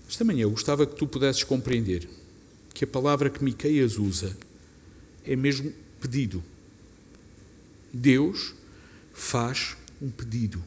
Esta 0.10 0.24
manhã 0.24 0.44
eu 0.44 0.52
gostava 0.52 0.86
que 0.86 0.96
tu 0.96 1.08
pudesses 1.08 1.44
compreender 1.44 2.08
que 2.74 2.84
a 2.84 2.88
palavra 2.88 3.30
que 3.30 3.44
Miqueias 3.44 3.98
usa 3.98 4.36
é 5.24 5.36
mesmo 5.36 5.74
pedido. 6.06 6.44
Deus 7.92 8.54
faz 9.12 9.76
um 10.00 10.12
pedido. 10.12 10.64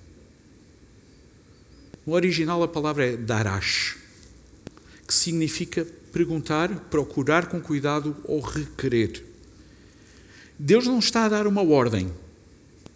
No 2.05 2.15
original 2.15 2.61
a 2.63 2.67
palavra 2.67 3.07
é 3.07 3.17
darash, 3.17 3.97
que 5.07 5.15
significa 5.15 5.87
perguntar, 6.13 6.69
procurar 6.91 7.47
com 7.47 7.61
cuidado 7.61 8.17
ou 8.25 8.41
requerer. 8.41 9.25
Deus 10.59 10.87
não 10.87 10.99
está 10.99 11.27
a 11.27 11.29
dar 11.29 11.47
uma 11.47 11.63
ordem. 11.63 12.13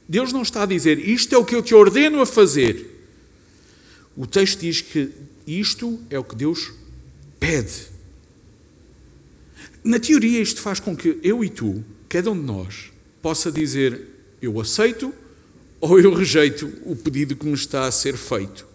Deus 0.09 0.33
não 0.33 0.43
está 0.43 0.65
a 0.65 0.67
dizer 0.67 0.99
isto 0.99 1.33
é 1.33 1.39
o 1.39 1.45
que 1.45 1.55
eu 1.55 1.63
te 1.63 1.75
ordeno 1.75 2.21
a 2.21 2.27
fazer. 2.27 3.07
O 4.17 4.27
texto 4.27 4.61
diz 4.61 4.81
que 4.81 5.13
isto 5.47 6.01
é 6.11 6.19
o 6.19 6.25
que 6.25 6.35
Deus 6.35 6.73
pede. 7.39 7.93
Na 9.85 10.01
teoria, 10.01 10.41
isto 10.41 10.61
faz 10.61 10.81
com 10.81 10.97
que 10.97 11.21
eu 11.23 11.45
e 11.45 11.49
tu, 11.49 11.85
cada 12.13 12.31
um 12.31 12.39
de 12.39 12.45
nós, 12.45 12.93
possa 13.23 13.51
dizer 13.51 13.99
eu 14.43 14.61
aceito 14.61 15.15
ou 15.81 15.99
eu 15.99 16.13
rejeito 16.13 16.71
o 16.85 16.95
pedido 16.95 17.35
que 17.35 17.47
me 17.47 17.55
está 17.55 17.87
a 17.87 17.91
ser 17.91 18.19
feito. 18.19 18.67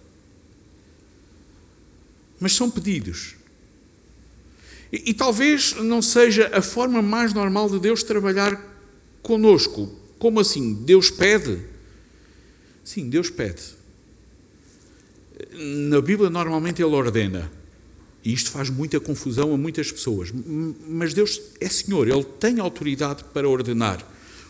Mas 2.39 2.53
são 2.53 2.67
pedidos. 2.67 3.35
E, 4.91 5.11
e, 5.11 5.13
talvez 5.13 5.75
não 5.75 6.01
seja 6.01 6.49
a 6.51 6.63
forma 6.63 6.99
mais 6.99 7.31
normal 7.31 7.69
de 7.69 7.79
Deus 7.79 8.01
trabalhar 8.01 8.59
conosco. 9.21 9.95
Como 10.17 10.39
assim? 10.39 10.73
Deus 10.73 11.11
pede? 11.11 11.61
Sim, 12.83 13.07
Deus 13.07 13.29
pede. 13.29 13.61
Na 15.53 16.01
Bíblia, 16.01 16.31
normalmente, 16.31 16.81
Ele 16.81 16.95
ordena. 16.95 17.51
E 18.27 18.33
isto 18.33 18.51
faz 18.51 18.69
muita 18.69 18.99
confusão 18.99 19.53
a 19.53 19.57
muitas 19.57 19.89
pessoas. 19.89 20.33
Mas 20.85 21.13
Deus 21.13 21.39
é 21.61 21.69
Senhor, 21.69 22.09
Ele 22.09 22.25
tem 22.25 22.59
autoridade 22.59 23.23
para 23.33 23.47
ordenar. 23.47 24.05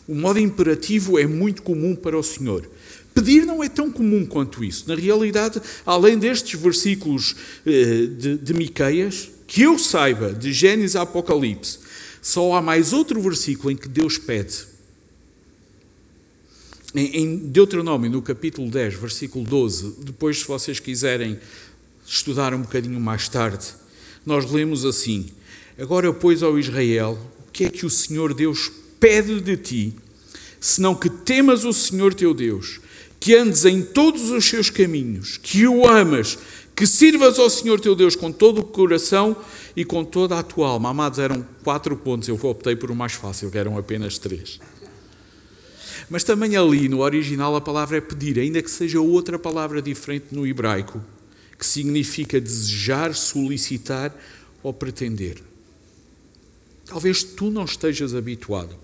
O 0.08 0.16
modo 0.16 0.40
imperativo 0.40 1.20
é 1.20 1.28
muito 1.28 1.62
comum 1.62 1.96
para 1.96 2.18
o 2.18 2.24
Senhor. 2.24 2.68
Pedir 3.14 3.46
não 3.46 3.64
é 3.64 3.70
tão 3.70 3.92
comum 3.92 4.26
quanto 4.26 4.64
isso. 4.64 4.86
Na 4.88 4.96
realidade, 4.96 5.62
além 5.86 6.18
destes 6.18 6.60
versículos 6.60 7.36
eh, 7.68 8.08
de, 8.18 8.38
de 8.40 8.54
Miqueias, 8.56 9.30
que 9.46 9.62
eu 9.62 9.78
saiba, 9.78 10.34
de 10.34 10.52
Gênesis 10.52 10.96
a 10.96 11.04
Apocalipse, 11.04 11.78
só 12.20 12.56
há 12.56 12.62
mais 12.64 12.94
outro 12.94 13.22
versículo 13.22 13.70
em 13.70 13.76
que 13.76 13.88
Deus 13.88 14.18
pede. 14.18 14.56
Em 16.96 17.38
Deuteronômio, 17.38 18.10
no 18.10 18.24
capítulo 18.24 18.72
10, 18.72 18.96
versículo 18.96 19.46
12, 19.46 19.98
depois, 20.00 20.40
se 20.40 20.48
vocês 20.48 20.80
quiserem 20.80 21.38
estudar 22.08 22.54
um 22.54 22.62
bocadinho 22.62 23.00
mais 23.00 23.28
tarde, 23.28 23.68
nós 24.26 24.50
lemos 24.50 24.86
assim: 24.86 25.28
Agora, 25.78 26.12
pois, 26.14 26.42
ao 26.42 26.58
Israel, 26.58 27.18
o 27.48 27.52
que 27.52 27.66
é 27.66 27.70
que 27.70 27.86
o 27.86 27.90
Senhor 27.90 28.34
Deus 28.34 28.72
pede 29.00 29.42
de 29.42 29.58
ti, 29.58 29.94
senão 30.60 30.96
que 30.96 31.10
temas 31.10 31.66
o 31.66 31.74
Senhor 31.74 32.14
teu 32.14 32.34
Deus, 32.34 32.80
que 33.20 33.36
andes 33.36 33.66
em 33.66 33.82
todos 33.82 34.32
os 34.32 34.46
seus 34.46 34.70
caminhos, 34.70 35.38
que 35.38 35.68
o 35.68 35.86
amas, 35.86 36.38
que 36.76 36.88
sirvas 36.88 37.38
ao 37.38 37.50
Senhor 37.50 37.80
teu 37.80 37.96
Deus 37.96 38.16
com 38.16 38.32
todo 38.32 38.62
o 38.62 38.64
coração 38.64 39.36
e 39.76 39.84
com 39.84 40.04
toda 40.04 40.40
a 40.40 40.44
tua 40.44 40.70
alma. 40.70 40.90
Amados, 40.90 41.20
eram 41.20 41.46
quatro 41.64 41.96
pontos, 41.98 42.30
eu 42.30 42.40
optei 42.44 42.76
por 42.76 42.90
o 42.90 42.96
mais 42.96 43.14
fácil, 43.14 43.52
que 43.52 43.58
eram 43.58 43.78
apenas 43.78 44.18
três. 44.18 44.60
Mas 46.10 46.24
também 46.24 46.56
ali, 46.56 46.88
no 46.88 47.00
original, 47.00 47.56
a 47.56 47.62
palavra 47.62 47.98
é 47.98 48.02
pedir, 48.02 48.40
ainda 48.40 48.62
que 48.62 48.72
seja 48.72 49.02
outra 49.02 49.38
palavra 49.38 49.82
diferente 49.82 50.28
no 50.32 50.48
hebraico, 50.48 51.02
que 51.58 51.66
significa 51.66 52.40
desejar, 52.40 53.16
solicitar 53.16 54.16
ou 54.62 54.74
pretender. 54.74 55.42
Talvez 56.86 57.24
tu 57.24 57.50
não 57.50 57.66
estejas 57.66 58.14
habituado 58.16 58.76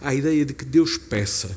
à 0.00 0.14
ideia 0.14 0.44
de 0.44 0.54
que 0.54 0.64
Deus 0.64 0.96
peça. 0.96 1.56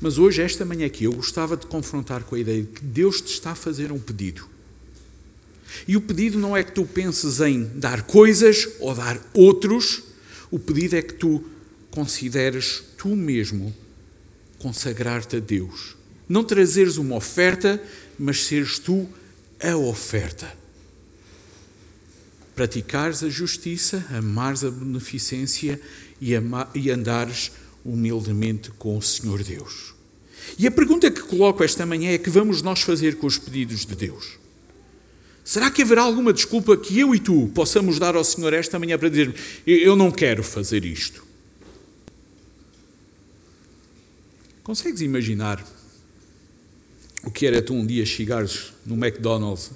Mas 0.00 0.18
hoje, 0.18 0.42
esta 0.42 0.64
manhã 0.64 0.86
aqui, 0.86 1.04
eu 1.04 1.12
gostava 1.12 1.56
de 1.56 1.66
confrontar 1.66 2.24
com 2.24 2.34
a 2.34 2.38
ideia 2.38 2.62
de 2.62 2.68
que 2.68 2.84
Deus 2.84 3.20
te 3.20 3.32
está 3.32 3.52
a 3.52 3.54
fazer 3.54 3.90
um 3.90 3.98
pedido. 3.98 4.46
E 5.88 5.96
o 5.96 6.00
pedido 6.00 6.38
não 6.38 6.56
é 6.56 6.62
que 6.62 6.72
tu 6.72 6.84
penses 6.84 7.40
em 7.40 7.64
dar 7.76 8.02
coisas 8.02 8.68
ou 8.80 8.94
dar 8.94 9.18
outros, 9.32 10.02
o 10.50 10.58
pedido 10.58 10.96
é 10.96 11.02
que 11.02 11.14
tu 11.14 11.42
consideres 11.90 12.82
tu 12.98 13.16
mesmo 13.16 13.74
consagrar-te 14.58 15.36
a 15.36 15.40
Deus. 15.40 15.96
Não 16.28 16.44
trazeres 16.44 16.96
uma 16.96 17.16
oferta, 17.16 17.82
mas 18.18 18.44
seres 18.44 18.78
tu 18.78 19.08
a 19.62 19.76
oferta. 19.76 20.52
Praticares 22.54 23.22
a 23.22 23.28
justiça, 23.28 24.06
amares 24.10 24.62
a 24.62 24.70
beneficência 24.70 25.80
e, 26.20 26.32
e 26.74 26.90
andares 26.90 27.52
humildemente 27.84 28.70
com 28.72 28.96
o 28.96 29.02
Senhor 29.02 29.42
Deus. 29.42 29.94
E 30.58 30.66
a 30.66 30.70
pergunta 30.70 31.10
que 31.10 31.22
coloco 31.22 31.64
esta 31.64 31.84
manhã 31.84 32.12
é: 32.12 32.18
que 32.18 32.30
vamos 32.30 32.62
nós 32.62 32.82
fazer 32.82 33.16
com 33.16 33.26
os 33.26 33.38
pedidos 33.38 33.84
de 33.84 33.94
Deus? 33.94 34.38
Será 35.44 35.70
que 35.70 35.82
haverá 35.82 36.02
alguma 36.02 36.32
desculpa 36.32 36.76
que 36.76 36.98
eu 36.98 37.14
e 37.14 37.18
tu 37.18 37.50
possamos 37.54 37.98
dar 37.98 38.16
ao 38.16 38.24
Senhor 38.24 38.52
esta 38.54 38.78
manhã 38.78 38.96
para 38.96 39.10
dizer 39.10 39.34
eu 39.66 39.94
não 39.94 40.10
quero 40.10 40.42
fazer 40.42 40.84
isto? 40.84 41.24
Consegues 44.62 45.02
imaginar 45.02 45.62
que 47.30 47.46
era 47.46 47.62
tu 47.62 47.74
um 47.74 47.86
dia 47.86 48.04
chegares 48.04 48.72
no 48.84 48.94
McDonald's 48.94 49.70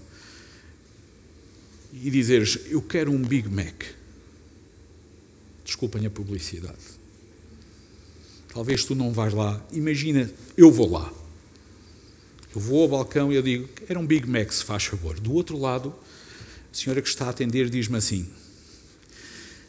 e 1.93 2.11
dizeres: 2.11 2.59
Eu 2.69 2.83
quero 2.83 3.11
um 3.11 3.23
Big 3.23 3.49
Mac. 3.49 3.85
Desculpem 5.65 6.07
a 6.07 6.11
publicidade. 6.11 6.99
Talvez 8.53 8.85
tu 8.85 8.95
não 8.95 9.13
vais 9.13 9.33
lá. 9.35 9.65
Imagina, 9.73 10.31
eu 10.57 10.71
vou 10.71 10.91
lá. 10.91 11.13
Eu 12.55 12.61
vou 12.61 12.83
ao 12.83 12.89
balcão 12.89 13.33
e 13.33 13.37
eu 13.37 13.43
digo: 13.43 13.69
Era 13.89 13.99
um 13.99 14.07
Big 14.07 14.29
Mac, 14.29 14.51
se 14.53 14.65
faz 14.65 14.85
favor. 14.85 15.19
Do 15.21 15.33
outro 15.33 15.59
lado, 15.59 15.95
a 16.73 16.77
senhora 16.77 17.03
que 17.03 17.09
está 17.09 17.27
a 17.27 17.31
atender 17.31 17.69
diz-me 17.69 17.99
assim: 17.99 18.29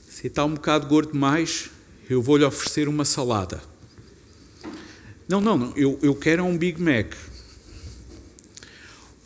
Se 0.10 0.28
está 0.28 0.46
um 0.46 0.54
bocado 0.54 0.88
gordo 0.88 1.12
demais, 1.12 1.70
eu 2.10 2.22
vou-lhe 2.22 2.44
oferecer 2.44 2.88
uma 2.88 3.06
salada. 3.06 3.62
Não, 5.28 5.40
não, 5.40 5.58
não, 5.58 5.78
eu, 5.78 6.00
eu 6.02 6.16
quero 6.16 6.44
um 6.44 6.58
Big 6.58 6.82
Mac. 6.82 7.14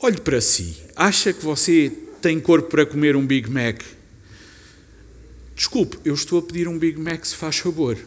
Olhe 0.05 0.19
para 0.19 0.41
si. 0.41 0.75
Acha 0.97 1.31
que 1.31 1.45
você 1.45 1.89
tem 2.21 2.37
corpo 2.37 2.69
para 2.69 2.85
comer 2.85 3.15
um 3.15 3.25
Big 3.25 3.49
Mac? 3.49 3.81
Desculpe, 5.55 5.97
eu 6.03 6.13
estou 6.13 6.39
a 6.39 6.41
pedir 6.41 6.67
um 6.67 6.77
Big 6.77 6.99
Mac, 6.99 7.23
se 7.23 7.33
faz 7.33 7.59
favor. 7.59 7.97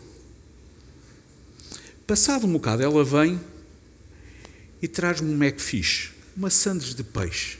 Passado 2.06 2.46
um 2.46 2.52
bocado, 2.52 2.82
ela 2.82 3.02
vem 3.02 3.40
e 4.82 4.86
traz-me 4.86 5.32
um 5.32 5.38
Macfish, 5.38 6.12
uma 6.36 6.50
sandes 6.50 6.94
de 6.94 7.02
peixe. 7.02 7.56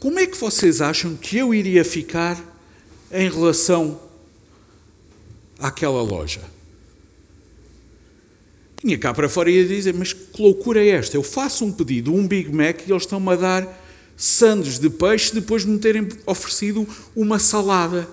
Como 0.00 0.18
é 0.18 0.26
que 0.26 0.38
vocês 0.38 0.80
acham 0.80 1.16
que 1.16 1.36
eu 1.36 1.52
iria 1.52 1.84
ficar 1.84 2.42
em 3.12 3.28
relação 3.28 4.00
àquela 5.58 6.00
loja? 6.00 6.53
Vinha 8.84 8.98
cá 8.98 9.14
para 9.14 9.30
fora 9.30 9.50
e 9.50 9.54
ia 9.54 9.66
dizer: 9.66 9.94
Mas 9.94 10.12
que 10.12 10.42
loucura 10.42 10.84
é 10.84 10.88
esta? 10.90 11.16
Eu 11.16 11.22
faço 11.22 11.64
um 11.64 11.72
pedido, 11.72 12.12
um 12.12 12.28
Big 12.28 12.54
Mac, 12.54 12.86
e 12.86 12.92
eles 12.92 13.04
estão-me 13.04 13.32
a 13.32 13.36
dar 13.36 13.84
sandes 14.14 14.78
de 14.78 14.90
peixe 14.90 15.32
depois 15.32 15.62
de 15.62 15.68
me 15.68 15.78
terem 15.78 16.06
oferecido 16.26 16.86
uma 17.16 17.38
salada. 17.38 18.06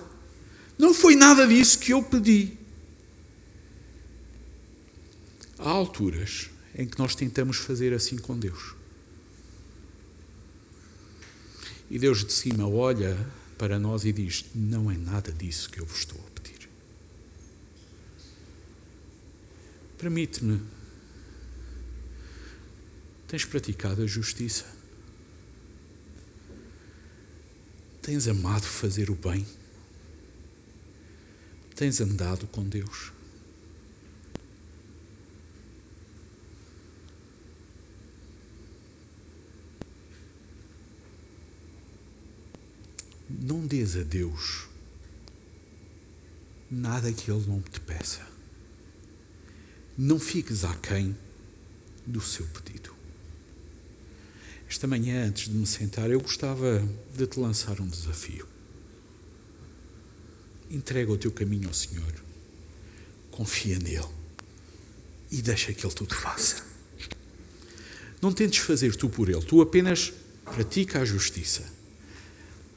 Não 0.78 0.94
foi 0.94 1.14
nada 1.14 1.46
disso 1.46 1.78
que 1.78 1.92
eu 1.92 2.02
pedi. 2.02 2.56
Há 5.58 5.68
alturas 5.68 6.48
em 6.74 6.86
que 6.86 6.98
nós 6.98 7.14
tentamos 7.14 7.58
fazer 7.58 7.92
assim 7.92 8.16
com 8.16 8.36
Deus. 8.38 8.74
E 11.90 11.98
Deus 11.98 12.24
de 12.24 12.32
cima 12.32 12.66
olha 12.66 13.14
para 13.58 13.78
nós 13.78 14.06
e 14.06 14.12
diz: 14.12 14.46
Não 14.54 14.90
é 14.90 14.96
nada 14.96 15.30
disso 15.30 15.68
que 15.68 15.78
eu 15.78 15.84
vos 15.84 15.98
estou 15.98 16.18
a 16.18 16.30
pedir. 16.40 16.66
Permite-me. 20.02 20.60
Tens 23.28 23.44
praticado 23.44 24.02
a 24.02 24.06
justiça? 24.08 24.66
Tens 28.02 28.26
amado 28.26 28.64
fazer 28.64 29.10
o 29.10 29.14
bem? 29.14 29.46
Tens 31.76 32.00
andado 32.00 32.48
com 32.48 32.64
Deus? 32.64 33.12
Não 43.30 43.64
dês 43.64 43.96
a 43.96 44.02
Deus 44.02 44.66
nada 46.68 47.12
que 47.12 47.30
Ele 47.30 47.46
não 47.46 47.62
te 47.62 47.78
peça. 47.78 48.31
Não 49.96 50.18
fiques 50.18 50.64
aquém 50.64 51.16
do 52.06 52.20
seu 52.20 52.46
pedido. 52.46 52.92
Esta 54.68 54.86
manhã, 54.86 55.26
antes 55.26 55.50
de 55.50 55.54
me 55.54 55.66
sentar, 55.66 56.10
eu 56.10 56.20
gostava 56.20 56.82
de 57.14 57.26
te 57.26 57.38
lançar 57.38 57.78
um 57.80 57.86
desafio. 57.86 58.48
Entrega 60.70 61.12
o 61.12 61.18
teu 61.18 61.30
caminho 61.30 61.68
ao 61.68 61.74
Senhor, 61.74 62.14
confia 63.30 63.78
nele 63.78 64.08
e 65.30 65.42
deixa 65.42 65.74
que 65.74 65.84
Ele 65.84 65.94
tudo 65.94 66.14
faça. 66.14 66.64
Não 68.22 68.32
tentes 68.32 68.60
fazer 68.60 68.96
tu 68.96 69.10
por 69.10 69.28
Ele, 69.28 69.44
tu 69.44 69.60
apenas 69.60 70.12
pratica 70.44 71.00
a 71.00 71.04
justiça, 71.04 71.70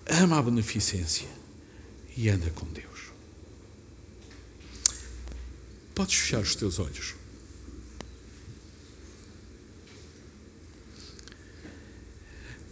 ama 0.05 0.37
a 0.37 0.43
beneficência 0.43 1.29
e 2.17 2.29
anda 2.29 2.49
com 2.49 2.65
Deus. 2.67 2.94
Podes 5.95 6.15
fechar 6.15 6.41
os 6.41 6.53
teus 6.53 6.77
olhos. 6.77 7.15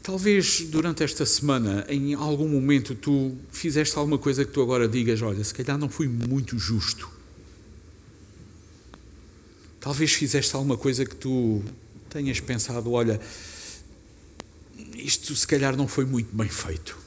Talvez 0.04 0.60
durante 0.68 1.02
esta 1.02 1.26
semana, 1.26 1.86
em 1.88 2.14
algum 2.14 2.50
momento, 2.50 2.94
tu 2.94 3.38
fizeste 3.50 3.98
alguma 3.98 4.18
coisa 4.18 4.44
que 4.44 4.52
tu 4.52 4.62
agora 4.62 4.86
digas: 4.86 5.22
olha, 5.22 5.42
se 5.42 5.54
calhar 5.54 5.78
não 5.78 5.88
fui 5.88 6.10
muito 6.10 6.60
justo. 6.60 7.10
Talvez 9.80 10.12
fizeste 10.12 10.54
alguma 10.54 10.76
coisa 10.76 11.06
que 11.06 11.16
tu 11.16 11.64
tenhas 12.10 12.42
pensado: 12.42 12.92
olha, 12.92 13.22
isto 14.98 15.34
se 15.34 15.48
calhar 15.48 15.78
não 15.78 15.88
foi 15.88 16.04
muito 16.04 16.36
bem 16.36 16.50
feito. 16.50 16.98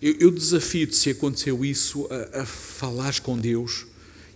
Eu, 0.00 0.14
eu 0.18 0.30
desafio-te, 0.30 0.96
se 0.96 1.10
aconteceu 1.10 1.62
isso, 1.62 2.08
a, 2.10 2.40
a 2.40 2.46
falares 2.46 3.18
com 3.18 3.36
Deus 3.36 3.89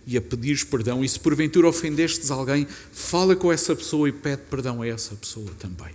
e 0.07 0.17
a 0.17 0.21
pedires 0.21 0.63
perdão. 0.63 1.03
E 1.03 1.09
se 1.09 1.19
porventura 1.19 1.67
ofendestes 1.67 2.31
alguém, 2.31 2.67
fala 2.91 3.35
com 3.35 3.51
essa 3.51 3.75
pessoa 3.75 4.07
e 4.07 4.11
pede 4.11 4.43
perdão 4.49 4.81
a 4.81 4.87
essa 4.87 5.15
pessoa 5.15 5.51
também. 5.59 5.93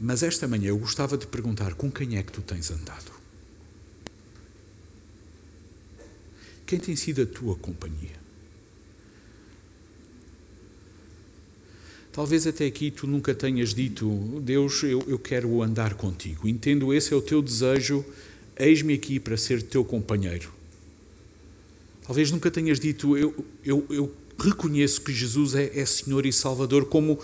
Mas 0.00 0.22
esta 0.22 0.48
manhã 0.48 0.70
eu 0.70 0.78
gostava 0.78 1.16
de 1.16 1.26
perguntar 1.26 1.74
com 1.74 1.90
quem 1.90 2.16
é 2.16 2.22
que 2.22 2.32
tu 2.32 2.42
tens 2.42 2.70
andado? 2.70 3.12
Quem 6.66 6.78
tem 6.80 6.96
sido 6.96 7.22
a 7.22 7.26
tua 7.26 7.54
companhia? 7.54 8.22
Talvez 12.10 12.46
até 12.46 12.66
aqui 12.66 12.90
tu 12.90 13.06
nunca 13.06 13.34
tenhas 13.34 13.72
dito, 13.72 14.40
Deus, 14.42 14.82
eu, 14.82 15.02
eu 15.06 15.18
quero 15.18 15.62
andar 15.62 15.94
contigo. 15.94 16.48
Entendo, 16.48 16.92
esse 16.92 17.14
é 17.14 17.16
o 17.16 17.22
teu 17.22 17.40
desejo, 17.40 18.04
eis-me 18.56 18.94
aqui 18.94 19.18
para 19.18 19.36
ser 19.36 19.62
teu 19.62 19.84
companheiro. 19.84 20.52
Talvez 22.06 22.30
nunca 22.30 22.50
tenhas 22.50 22.80
dito, 22.80 23.16
eu, 23.16 23.44
eu, 23.64 23.86
eu 23.90 24.14
reconheço 24.38 25.00
que 25.00 25.12
Jesus 25.12 25.54
é, 25.54 25.78
é 25.78 25.86
Senhor 25.86 26.26
e 26.26 26.32
Salvador, 26.32 26.86
como 26.86 27.18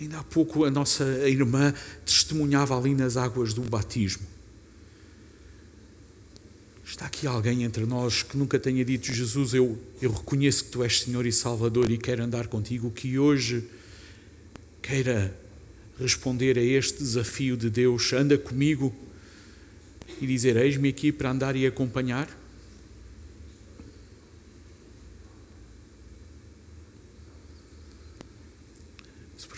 Ainda 0.00 0.20
há 0.20 0.24
pouco 0.24 0.64
a 0.64 0.70
nossa 0.70 1.04
irmã 1.28 1.74
testemunhava 2.06 2.78
ali 2.78 2.94
nas 2.94 3.16
águas 3.16 3.52
do 3.52 3.62
batismo. 3.62 4.24
Está 6.86 7.06
aqui 7.06 7.26
alguém 7.26 7.64
entre 7.64 7.84
nós 7.84 8.22
que 8.22 8.36
nunca 8.36 8.60
tenha 8.60 8.84
dito: 8.84 9.12
Jesus, 9.12 9.54
eu, 9.54 9.76
eu 10.00 10.12
reconheço 10.12 10.64
que 10.64 10.70
tu 10.70 10.84
és 10.84 11.00
Senhor 11.00 11.26
e 11.26 11.32
Salvador 11.32 11.90
e 11.90 11.98
quero 11.98 12.22
andar 12.22 12.46
contigo, 12.46 12.92
que 12.92 13.18
hoje 13.18 13.64
queira 14.80 15.36
responder 15.98 16.56
a 16.56 16.62
este 16.62 16.98
desafio 16.98 17.56
de 17.56 17.68
Deus, 17.68 18.12
anda 18.12 18.38
comigo 18.38 18.94
e 20.20 20.26
dizer: 20.26 20.56
Eis-me 20.56 20.88
aqui 20.88 21.12
para 21.12 21.30
andar 21.30 21.56
e 21.56 21.66
acompanhar? 21.66 22.28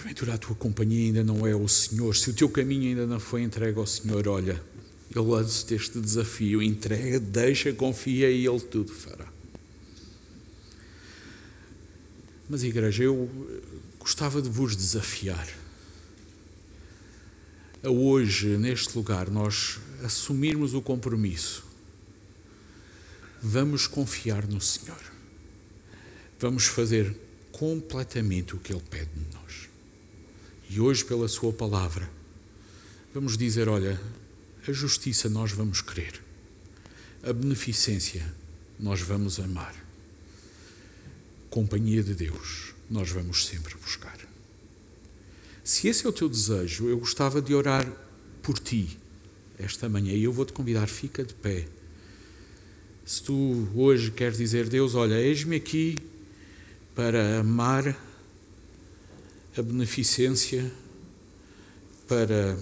porventura 0.00 0.34
a 0.34 0.38
tua 0.38 0.54
companhia 0.54 1.06
ainda 1.06 1.22
não 1.22 1.46
é 1.46 1.54
o 1.54 1.68
Senhor, 1.68 2.16
se 2.16 2.30
o 2.30 2.32
teu 2.32 2.48
caminho 2.48 2.88
ainda 2.88 3.06
não 3.06 3.20
foi 3.20 3.42
entregue 3.42 3.78
ao 3.78 3.86
Senhor, 3.86 4.26
olha, 4.28 4.60
Ele 5.14 5.24
lança-te 5.26 5.74
este 5.74 6.00
desafio, 6.00 6.62
entrega, 6.62 7.20
deixa, 7.20 7.72
confia 7.72 8.30
e 8.30 8.46
Ele 8.46 8.60
tudo 8.60 8.92
fará. 8.92 9.26
Mas, 12.48 12.64
igreja, 12.64 13.04
eu 13.04 13.28
gostava 13.98 14.40
de 14.40 14.48
vos 14.48 14.74
desafiar 14.74 15.48
hoje, 17.82 18.58
neste 18.58 18.96
lugar, 18.96 19.30
nós 19.30 19.78
assumirmos 20.04 20.74
o 20.74 20.82
compromisso. 20.82 21.64
Vamos 23.42 23.86
confiar 23.86 24.46
no 24.46 24.60
Senhor. 24.60 25.00
Vamos 26.38 26.66
fazer 26.66 27.16
completamente 27.52 28.54
o 28.54 28.58
que 28.58 28.72
Ele 28.72 28.82
pede 28.88 29.10
de 29.14 29.34
nós. 29.34 29.68
E 30.68 30.80
hoje, 30.80 31.04
pela 31.04 31.28
Sua 31.28 31.52
palavra, 31.52 32.10
vamos 33.12 33.36
dizer: 33.36 33.68
olha, 33.68 34.00
a 34.66 34.72
justiça 34.72 35.28
nós 35.28 35.52
vamos 35.52 35.80
querer, 35.80 36.22
a 37.22 37.32
beneficência 37.32 38.34
nós 38.78 39.00
vamos 39.00 39.38
amar, 39.40 39.74
companhia 41.50 42.02
de 42.02 42.14
Deus 42.14 42.74
nós 42.90 43.10
vamos 43.10 43.46
sempre 43.46 43.74
buscar. 43.76 44.18
Se 45.62 45.86
esse 45.86 46.04
é 46.04 46.08
o 46.08 46.12
teu 46.12 46.28
desejo, 46.28 46.88
eu 46.88 46.98
gostava 46.98 47.40
de 47.40 47.54
orar 47.54 47.86
por 48.42 48.58
ti 48.58 48.98
esta 49.62 49.88
manhã 49.88 50.12
e 50.12 50.24
eu 50.24 50.32
vou 50.32 50.44
te 50.44 50.52
convidar, 50.52 50.86
fica 50.86 51.24
de 51.24 51.34
pé. 51.34 51.66
Se 53.04 53.22
tu 53.22 53.68
hoje 53.74 54.10
queres 54.10 54.38
dizer, 54.38 54.68
Deus, 54.68 54.94
olha, 54.94 55.14
eis-me 55.20 55.56
aqui 55.56 55.96
para 56.94 57.40
amar 57.40 57.96
a 59.56 59.62
beneficência, 59.62 60.70
para 62.06 62.58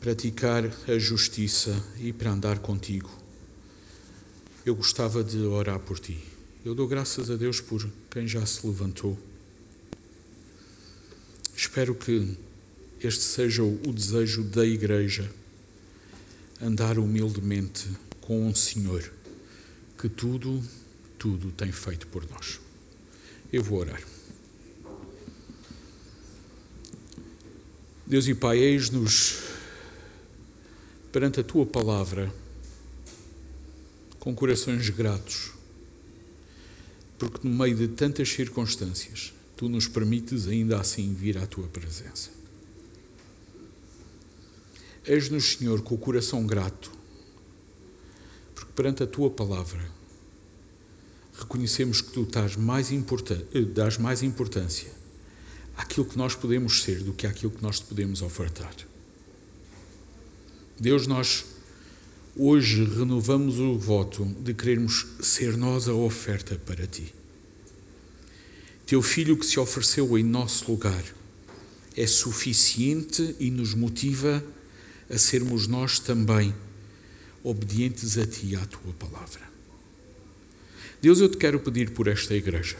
praticar 0.00 0.64
a 0.88 0.98
justiça 0.98 1.82
e 1.98 2.12
para 2.12 2.30
andar 2.30 2.58
contigo. 2.58 3.10
Eu 4.66 4.74
gostava 4.74 5.22
de 5.22 5.38
orar 5.38 5.78
por 5.78 5.98
ti. 5.98 6.18
Eu 6.64 6.74
dou 6.74 6.88
graças 6.88 7.30
a 7.30 7.36
Deus 7.36 7.60
por 7.60 7.88
quem 8.10 8.26
já 8.26 8.44
se 8.44 8.66
levantou. 8.66 9.18
Espero 11.56 11.94
que 11.94 12.36
este 13.06 13.22
seja 13.22 13.62
o 13.62 13.92
desejo 13.92 14.42
da 14.42 14.64
Igreja 14.64 15.30
andar 16.60 16.98
humildemente 16.98 17.88
com 18.20 18.48
o 18.48 18.56
Senhor, 18.56 19.12
que 19.98 20.08
tudo, 20.08 20.62
tudo 21.18 21.50
tem 21.52 21.70
feito 21.70 22.06
por 22.06 22.28
nós. 22.30 22.60
Eu 23.52 23.62
vou 23.62 23.80
orar. 23.80 24.02
Deus 28.06 28.26
e 28.26 28.34
Pai, 28.34 28.58
eis-nos 28.58 29.42
perante 31.12 31.40
a 31.40 31.44
Tua 31.44 31.66
palavra 31.66 32.32
com 34.18 34.34
corações 34.34 34.88
gratos, 34.88 35.52
porque 37.18 37.46
no 37.46 37.54
meio 37.54 37.76
de 37.76 37.88
tantas 37.88 38.28
circunstâncias, 38.30 39.32
Tu 39.56 39.68
nos 39.68 39.86
permites 39.86 40.48
ainda 40.48 40.80
assim 40.80 41.14
vir 41.14 41.38
à 41.38 41.46
Tua 41.46 41.68
presença. 41.68 42.30
Eis-nos, 45.06 45.56
Senhor, 45.56 45.82
com 45.82 45.94
o 45.94 45.98
coração 45.98 46.46
grato, 46.46 46.90
porque 48.54 48.72
perante 48.74 49.02
a 49.02 49.06
tua 49.06 49.30
palavra 49.30 49.84
reconhecemos 51.38 52.00
que 52.00 52.10
tu 52.10 52.24
dás 52.24 52.56
mais, 52.56 52.90
eh, 52.90 53.60
dás 53.74 53.98
mais 53.98 54.22
importância 54.22 54.90
àquilo 55.76 56.06
que 56.06 56.16
nós 56.16 56.34
podemos 56.34 56.82
ser 56.82 57.02
do 57.02 57.12
que 57.12 57.26
àquilo 57.26 57.50
que 57.50 57.62
nós 57.62 57.80
te 57.80 57.86
podemos 57.86 58.22
ofertar. 58.22 58.74
Deus, 60.80 61.06
nós 61.06 61.44
hoje 62.36 62.84
renovamos 62.84 63.58
o 63.58 63.78
voto 63.78 64.24
de 64.40 64.54
querermos 64.54 65.06
ser 65.20 65.56
nós 65.56 65.86
a 65.86 65.94
oferta 65.94 66.56
para 66.56 66.86
ti. 66.86 67.14
Teu 68.86 69.02
filho 69.02 69.36
que 69.36 69.46
se 69.46 69.60
ofereceu 69.60 70.16
em 70.18 70.22
nosso 70.22 70.70
lugar 70.70 71.04
é 71.96 72.06
suficiente 72.06 73.36
e 73.38 73.50
nos 73.50 73.74
motiva 73.74 74.38
a 74.38 74.63
a 75.08 75.18
sermos 75.18 75.66
nós 75.66 75.98
também 75.98 76.54
obedientes 77.42 78.16
a 78.16 78.26
Ti 78.26 78.46
e 78.46 78.56
à 78.56 78.64
Tua 78.64 78.92
palavra. 78.94 79.42
Deus, 81.00 81.20
eu 81.20 81.28
te 81.28 81.36
quero 81.36 81.60
pedir 81.60 81.90
por 81.90 82.08
esta 82.08 82.34
igreja. 82.34 82.78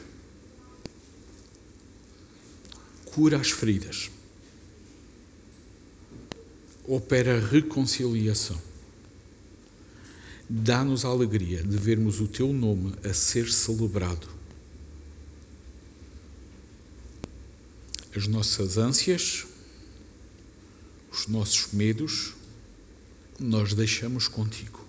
Cura 3.05 3.39
as 3.39 3.51
feridas. 3.51 4.11
Opera 6.87 7.39
reconciliação. 7.39 8.61
Dá-nos 10.49 11.05
a 11.05 11.09
alegria 11.09 11.63
de 11.63 11.77
vermos 11.77 12.21
o 12.21 12.27
Teu 12.27 12.53
nome 12.53 12.95
a 13.05 13.13
ser 13.13 13.51
celebrado. 13.51 14.29
As 18.17 18.27
nossas 18.27 18.79
ânsias, 18.79 19.47
os 21.15 21.29
nossos 21.29 21.73
medos, 21.73 22.35
nós 23.39 23.73
deixamos 23.73 24.27
contigo. 24.27 24.85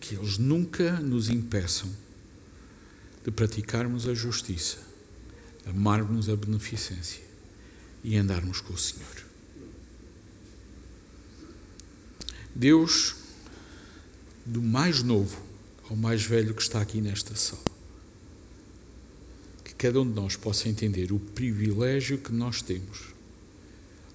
Que 0.00 0.16
eles 0.16 0.36
nunca 0.36 0.98
nos 1.00 1.30
impeçam 1.30 1.88
de 3.24 3.30
praticarmos 3.30 4.08
a 4.08 4.14
justiça, 4.14 4.78
amarmos 5.64 6.28
a 6.28 6.36
beneficência 6.36 7.22
e 8.02 8.16
andarmos 8.16 8.60
com 8.60 8.72
o 8.72 8.78
Senhor. 8.78 9.24
Deus, 12.54 13.14
do 14.44 14.60
mais 14.60 15.02
novo 15.02 15.40
ao 15.88 15.96
mais 15.96 16.24
velho 16.24 16.52
que 16.52 16.62
está 16.62 16.80
aqui 16.80 17.00
nesta 17.00 17.36
sala, 17.36 17.62
que 19.62 19.74
cada 19.74 20.00
um 20.00 20.08
de 20.08 20.14
nós 20.14 20.34
possa 20.34 20.68
entender 20.68 21.12
o 21.12 21.18
privilégio 21.18 22.18
que 22.18 22.32
nós 22.32 22.60
temos 22.60 23.15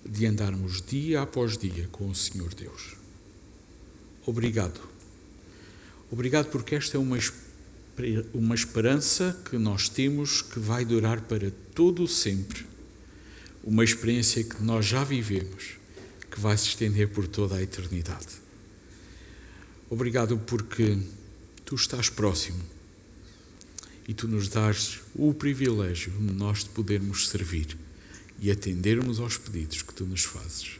de 0.06 0.26
andarmos 0.26 0.82
dia 0.82 1.22
após 1.22 1.58
dia 1.58 1.88
com 1.91 2.10
o 2.10 2.16
Senhor 2.16 2.54
Deus. 2.54 2.95
Obrigado. 4.26 4.80
Obrigado 6.12 6.49
porque 6.49 6.76
esta 6.76 6.97
é 6.97 6.99
uma, 6.99 7.18
uma 8.34 8.56
esperança 8.56 9.39
que 9.49 9.58
nós 9.58 9.89
temos 9.89 10.41
que 10.41 10.60
vai 10.60 10.84
durar 10.84 11.22
para 11.22 11.52
todo 11.74 12.04
o 12.04 12.08
sempre. 12.08 12.66
Uma 13.64 13.84
experiência 13.84 14.43
que 14.43 14.62
nós 14.62 14.86
já 14.86 15.04
vivemos, 15.04 15.78
que 16.30 16.39
vai 16.39 16.58
se 16.58 16.68
estender 16.68 17.10
por 17.10 17.28
toda 17.28 17.56
a 17.56 17.62
eternidade. 17.62 18.41
Obrigado 19.89 20.38
porque 20.38 20.97
tu 21.64 21.76
estás 21.76 22.10
próximo 22.10 22.62
e 24.08 24.14
tu 24.14 24.28
nos 24.28 24.47
dás 24.47 24.99
o 25.14 25.34
privilégio 25.34 26.12
de 26.12 26.34
nós 26.34 26.64
te 26.64 26.70
podermos 26.70 27.30
servir 27.30 27.78
e 28.42 28.50
atendermos 28.50 29.20
aos 29.20 29.38
pedidos 29.38 29.84
que 29.84 29.94
tu 29.94 30.04
nos 30.04 30.24
fazes. 30.24 30.80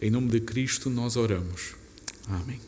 Em 0.00 0.10
nome 0.10 0.30
de 0.30 0.40
Cristo 0.40 0.88
nós 0.88 1.16
oramos. 1.16 1.74
Amém. 2.28 2.60